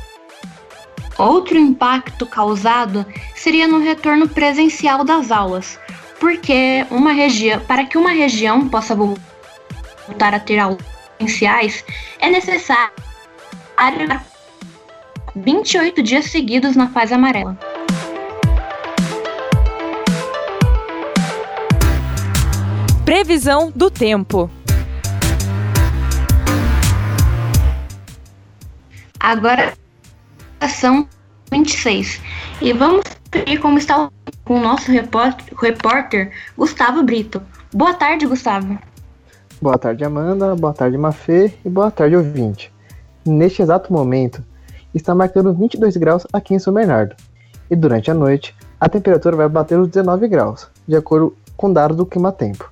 Outro 1.16 1.56
impacto 1.56 2.26
causado 2.26 3.06
seria 3.34 3.66
no 3.66 3.78
retorno 3.78 4.28
presencial 4.28 5.04
das 5.04 5.30
aulas, 5.30 5.78
porque 6.20 6.86
uma 6.90 7.12
região, 7.12 7.60
para 7.60 7.84
que 7.86 7.96
uma 7.96 8.10
região 8.10 8.68
possa 8.68 8.94
voltar 8.94 10.34
a 10.34 10.40
ter 10.40 10.58
aulas 10.58 10.82
presenciais, 11.16 11.84
é 12.18 12.28
necessário 12.28 12.92
28 15.34 16.02
dias 16.02 16.26
seguidos 16.26 16.76
na 16.76 16.88
fase 16.88 17.14
amarela. 17.14 17.58
Previsão 23.04 23.72
do 23.74 23.90
tempo. 23.90 24.50
Agora 29.18 29.72
são 30.68 31.08
26 31.50 32.20
e 32.60 32.72
vamos 32.72 33.04
ver 33.32 33.58
como 33.58 33.78
está 33.78 34.10
com 34.44 34.58
o 34.58 34.60
nosso 34.60 34.90
repórter, 34.90 35.54
repórter 35.58 36.32
Gustavo 36.56 37.02
Brito. 37.02 37.42
Boa 37.72 37.94
tarde, 37.94 38.26
Gustavo. 38.26 38.78
Boa 39.60 39.78
tarde, 39.78 40.04
Amanda. 40.04 40.54
Boa 40.56 40.74
tarde, 40.74 40.98
Mafê. 40.98 41.54
E 41.64 41.70
boa 41.70 41.90
tarde, 41.90 42.16
ouvinte. 42.16 42.72
Neste 43.24 43.62
exato 43.62 43.92
momento, 43.92 44.44
está 44.98 45.14
marcando 45.14 45.52
22 45.52 45.96
graus 45.96 46.26
aqui 46.32 46.54
em 46.54 46.58
São 46.58 46.72
Bernardo. 46.72 47.14
E 47.70 47.76
durante 47.76 48.10
a 48.10 48.14
noite, 48.14 48.54
a 48.80 48.88
temperatura 48.88 49.36
vai 49.36 49.48
bater 49.48 49.78
os 49.78 49.88
19 49.88 50.28
graus, 50.28 50.68
de 50.86 50.96
acordo 50.96 51.34
com 51.56 51.72
dados 51.72 51.96
do 51.96 52.06
Clima 52.06 52.32
Tempo. 52.32 52.70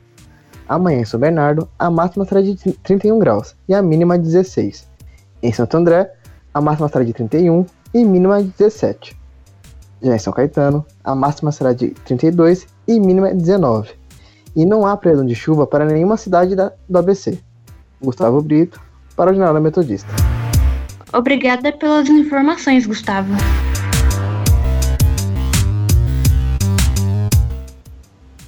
Amanhã 0.68 1.00
em 1.00 1.04
São 1.04 1.18
Bernardo, 1.18 1.68
a 1.78 1.90
máxima 1.90 2.24
será 2.24 2.42
de 2.42 2.54
31 2.54 3.18
graus 3.18 3.54
e 3.68 3.74
a 3.74 3.82
mínima 3.82 4.18
16. 4.18 4.88
Em 5.42 5.52
Santo 5.52 5.76
André, 5.76 6.12
a 6.52 6.60
máxima 6.60 6.88
será 6.88 7.04
de 7.04 7.12
31 7.12 7.64
e 7.94 8.04
mínima 8.04 8.42
17. 8.42 9.18
Já 10.02 10.14
em 10.14 10.18
São 10.18 10.32
Caetano, 10.32 10.84
a 11.02 11.14
máxima 11.14 11.52
será 11.52 11.72
de 11.72 11.90
32 11.90 12.66
e 12.86 12.98
mínima 13.00 13.34
19 13.34 14.00
e 14.54 14.64
não 14.64 14.86
há 14.86 14.96
previsão 14.96 15.24
de 15.24 15.34
chuva 15.34 15.66
para 15.66 15.84
nenhuma 15.84 16.16
cidade 16.16 16.54
da, 16.54 16.72
do 16.88 16.98
ABC. 16.98 17.38
Gustavo 18.02 18.40
Brito, 18.40 18.80
para 19.16 19.30
o 19.30 19.34
Jornal 19.34 19.54
da 19.54 19.60
Metodista. 19.60 20.08
Obrigada 21.12 21.72
pelas 21.72 22.08
informações, 22.08 22.86
Gustavo. 22.86 23.34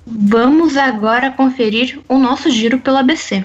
Vamos 0.07 0.77
agora 0.77 1.31
conferir 1.31 2.01
o 2.09 2.19
nosso 2.19 2.51
giro 2.51 2.79
pelo 2.79 2.99
ABC. 2.99 3.45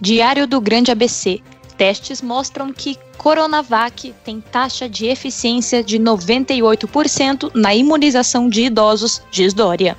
Diário 0.00 0.46
do 0.46 0.60
Grande 0.60 0.90
ABC, 0.90 1.40
Testes 1.78 2.22
mostram 2.22 2.72
que 2.72 2.96
Coronavac 3.16 4.14
tem 4.24 4.40
taxa 4.40 4.88
de 4.88 5.06
eficiência 5.06 5.82
de 5.82 5.98
98% 5.98 7.50
na 7.54 7.74
imunização 7.74 8.48
de 8.48 8.64
idosos, 8.64 9.22
diz 9.30 9.52
Dória. 9.52 9.96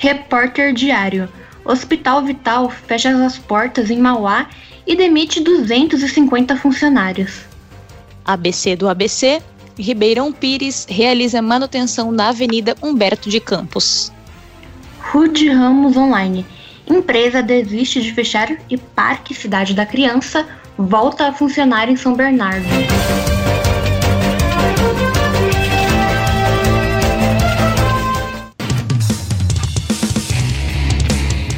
Repórter 0.00 0.72
Diário. 0.72 1.28
Hospital 1.62 2.24
Vital 2.24 2.70
fecha 2.70 3.10
as 3.10 3.36
portas 3.36 3.90
em 3.90 3.98
Mauá 3.98 4.48
e 4.86 4.96
demite 4.96 5.40
250 5.40 6.56
funcionários. 6.56 7.42
ABC 8.24 8.76
do 8.76 8.88
ABC. 8.88 9.42
Ribeirão 9.78 10.32
Pires 10.32 10.86
realiza 10.88 11.42
manutenção 11.42 12.10
na 12.10 12.30
Avenida 12.30 12.74
Humberto 12.82 13.28
de 13.28 13.40
Campos. 13.40 14.10
Rude 15.12 15.50
Ramos 15.50 15.96
Online 15.98 16.46
Empresa 16.88 17.42
desiste 17.42 18.00
de 18.00 18.12
fechar 18.12 18.56
e 18.70 18.78
Parque 18.78 19.34
Cidade 19.34 19.74
da 19.74 19.84
Criança 19.84 20.48
volta 20.78 21.28
a 21.28 21.32
funcionar 21.32 21.90
em 21.90 21.96
São 21.96 22.14
Bernardo. 22.14 22.64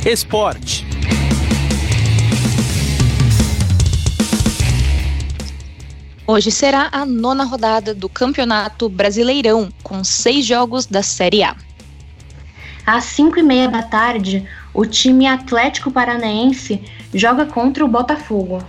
Esporte. 0.05 0.85
Hoje 6.27 6.51
será 6.51 6.89
a 6.91 7.07
nona 7.07 7.45
rodada 7.45 7.95
do 7.95 8.09
Campeonato 8.09 8.89
Brasileirão, 8.89 9.73
com 9.81 10.03
seis 10.03 10.45
jogos 10.45 10.87
da 10.87 11.05
Série 11.05 11.45
A. 11.45 11.55
Às 12.85 13.05
cinco 13.05 13.39
e 13.39 13.45
meia 13.45 13.69
da 13.69 13.83
tarde, 13.83 14.45
o 14.75 14.85
time 14.85 15.25
Atlético 15.25 15.89
Paranaense 15.89 16.83
joga 17.15 17.47
contra 17.47 17.85
o 17.85 17.89
Botafogo. 17.89 18.61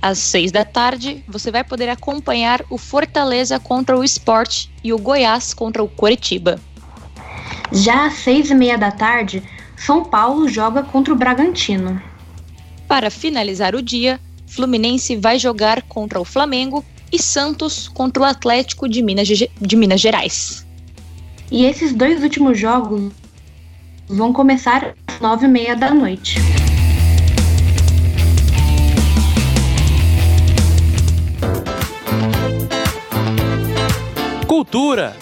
Às 0.00 0.16
seis 0.18 0.50
da 0.50 0.64
tarde, 0.64 1.22
você 1.28 1.50
vai 1.50 1.62
poder 1.62 1.90
acompanhar 1.90 2.64
o 2.70 2.78
Fortaleza 2.78 3.60
contra 3.60 3.94
o 3.94 4.02
Sport 4.02 4.68
e 4.82 4.90
o 4.90 4.98
Goiás 4.98 5.52
contra 5.52 5.82
o 5.82 5.88
Coritiba. 5.88 6.58
Já 7.70 8.06
às 8.06 8.14
seis 8.14 8.50
e 8.50 8.54
meia 8.54 8.78
da 8.78 8.90
tarde, 8.90 9.42
São 9.80 10.04
Paulo 10.04 10.46
joga 10.46 10.82
contra 10.82 11.14
o 11.14 11.16
Bragantino. 11.16 12.00
Para 12.86 13.10
finalizar 13.10 13.74
o 13.74 13.80
dia, 13.80 14.20
Fluminense 14.46 15.16
vai 15.16 15.38
jogar 15.38 15.80
contra 15.80 16.20
o 16.20 16.24
Flamengo 16.24 16.84
e 17.10 17.18
Santos 17.18 17.88
contra 17.88 18.22
o 18.22 18.26
Atlético 18.26 18.86
de 18.86 19.00
Minas, 19.00 19.26
de 19.26 19.76
Minas 19.76 19.98
Gerais. 20.02 20.66
E 21.50 21.64
esses 21.64 21.94
dois 21.94 22.22
últimos 22.22 22.58
jogos 22.58 23.10
vão 24.06 24.34
começar 24.34 24.94
às 25.06 25.18
nove 25.18 25.46
e 25.46 25.48
meia 25.48 25.74
da 25.74 25.94
noite. 25.94 26.38
Cultura. 34.46 35.16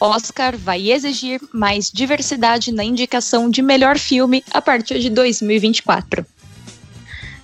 Oscar 0.00 0.56
vai 0.56 0.90
exigir 0.90 1.40
mais 1.52 1.88
diversidade 1.88 2.72
na 2.72 2.82
indicação 2.82 3.48
de 3.48 3.62
melhor 3.62 3.96
filme 3.96 4.42
a 4.50 4.60
partir 4.60 4.98
de 4.98 5.08
2024. 5.08 6.26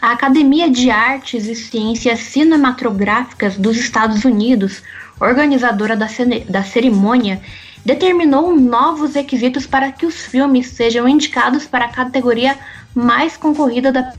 A 0.02 0.10
Academia 0.10 0.68
de 0.68 0.90
Artes 0.90 1.46
e 1.46 1.54
Ciências 1.54 2.18
Cinematográficas 2.20 3.56
dos 3.56 3.76
Estados 3.76 4.24
Unidos, 4.24 4.82
organizadora 5.20 5.96
da, 5.96 6.08
da 6.48 6.64
cerimônia, 6.64 7.40
determinou 7.84 8.54
novos 8.54 9.14
requisitos 9.14 9.66
para 9.66 9.92
que 9.92 10.04
os 10.04 10.26
filmes 10.26 10.66
sejam 10.66 11.08
indicados 11.08 11.66
para 11.66 11.84
a 11.84 11.92
categoria 11.92 12.58
mais 12.92 13.36
concorrida 13.36 13.92
da 13.92 14.12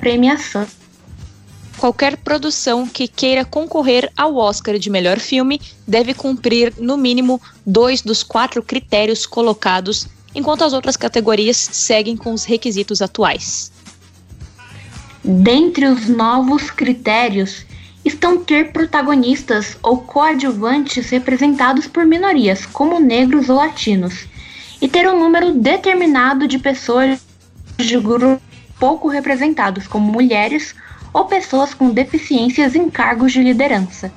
premiação. 0.00 0.66
Qualquer 1.82 2.16
produção 2.16 2.86
que 2.86 3.08
queira 3.08 3.44
concorrer 3.44 4.08
ao 4.16 4.36
Oscar 4.36 4.78
de 4.78 4.88
melhor 4.88 5.18
filme 5.18 5.60
deve 5.84 6.14
cumprir, 6.14 6.72
no 6.78 6.96
mínimo, 6.96 7.42
dois 7.66 8.02
dos 8.02 8.22
quatro 8.22 8.62
critérios 8.62 9.26
colocados, 9.26 10.06
enquanto 10.32 10.62
as 10.62 10.72
outras 10.72 10.96
categorias 10.96 11.56
seguem 11.56 12.16
com 12.16 12.32
os 12.32 12.44
requisitos 12.44 13.02
atuais. 13.02 13.72
Dentre 15.24 15.86
os 15.86 16.08
novos 16.08 16.70
critérios 16.70 17.66
estão 18.04 18.44
ter 18.44 18.70
protagonistas 18.70 19.76
ou 19.82 19.98
coadjuvantes 20.02 21.10
representados 21.10 21.88
por 21.88 22.06
minorias, 22.06 22.64
como 22.64 23.00
negros 23.00 23.48
ou 23.48 23.56
latinos, 23.56 24.28
e 24.80 24.86
ter 24.86 25.08
um 25.08 25.18
número 25.18 25.52
determinado 25.52 26.46
de 26.46 26.60
pessoas 26.60 27.18
de 27.76 27.98
grupo 27.98 28.40
pouco 28.78 29.08
representados, 29.08 29.88
como 29.88 30.12
mulheres 30.12 30.76
ou 31.12 31.24
pessoas 31.26 31.74
com 31.74 31.90
deficiências 31.90 32.74
em 32.74 32.88
cargos 32.88 33.32
de 33.32 33.42
liderança. 33.42 34.12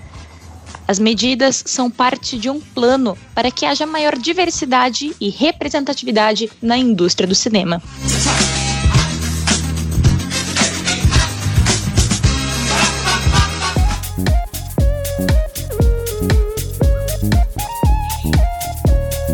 As 0.88 1.00
medidas 1.00 1.64
são 1.66 1.90
parte 1.90 2.38
de 2.38 2.50
um 2.50 2.60
plano 2.62 3.18
para 3.34 3.50
que 3.50 3.66
haja 3.66 3.88
maior 3.88 4.16
diversidade 4.16 5.16
e 5.20 5.30
representatividade 5.30 6.52
na 6.62 6.78
indústria 6.78 7.28
do 7.28 7.34
cinema. 7.34 7.82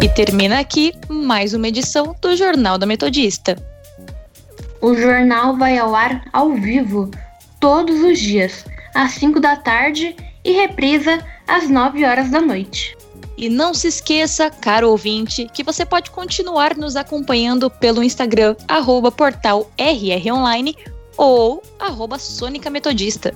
E 0.02 0.10
termina 0.10 0.60
aqui 0.60 0.94
mais 1.10 1.54
uma 1.54 1.68
edição 1.68 2.16
do 2.22 2.36
Jornal 2.36 2.78
da 2.78 2.86
Metodista. 2.86 3.56
O 4.82 4.96
jornal 4.96 5.58
vai 5.58 5.78
ao 5.78 5.94
ar 5.94 6.24
ao 6.34 6.54
vivo 6.54 7.12
todos 7.62 8.04
os 8.04 8.20
dias, 8.20 8.66
às 8.94 9.12
5 9.14 9.40
da 9.40 9.56
tarde 9.56 10.16
e 10.44 10.52
reprisa 10.52 11.24
às 11.48 11.70
9 11.70 12.04
horas 12.04 12.30
da 12.30 12.42
noite. 12.42 12.98
E 13.38 13.48
não 13.50 13.74
se 13.74 13.88
esqueça, 13.88 14.50
caro 14.50 14.90
ouvinte, 14.90 15.48
que 15.54 15.64
você 15.64 15.86
pode 15.86 16.12
continuar 16.12 16.76
nos 16.76 16.96
acompanhando 16.96 17.70
pelo 17.70 18.04
Instagram, 18.04 18.56
arroba 18.68 19.12
portal 19.12 19.72
RROnline 19.78 20.76
ou 21.16 21.64
arroba 21.80 22.20
Sônica 22.20 22.70
Metodista. 22.70 23.34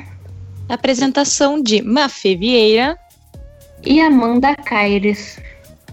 Apresentação 0.67 1.61
de 1.61 1.81
Mafê 1.81 2.35
Vieira 2.35 2.97
e 3.83 4.01
Amanda 4.01 4.55
Caires. 4.55 5.39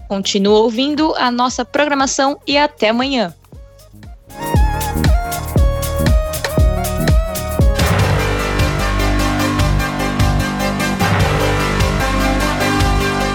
Continua 0.07 0.59
ouvindo 0.59 1.13
a 1.15 1.29
nossa 1.29 1.65
programação 1.65 2.39
e 2.47 2.57
até 2.57 2.89
amanhã. 2.89 3.33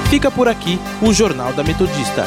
Fica 0.08 0.30
por 0.30 0.46
aqui 0.46 0.78
o 1.00 1.12
Jornal 1.12 1.52
da 1.54 1.64
Metodista. 1.64 2.26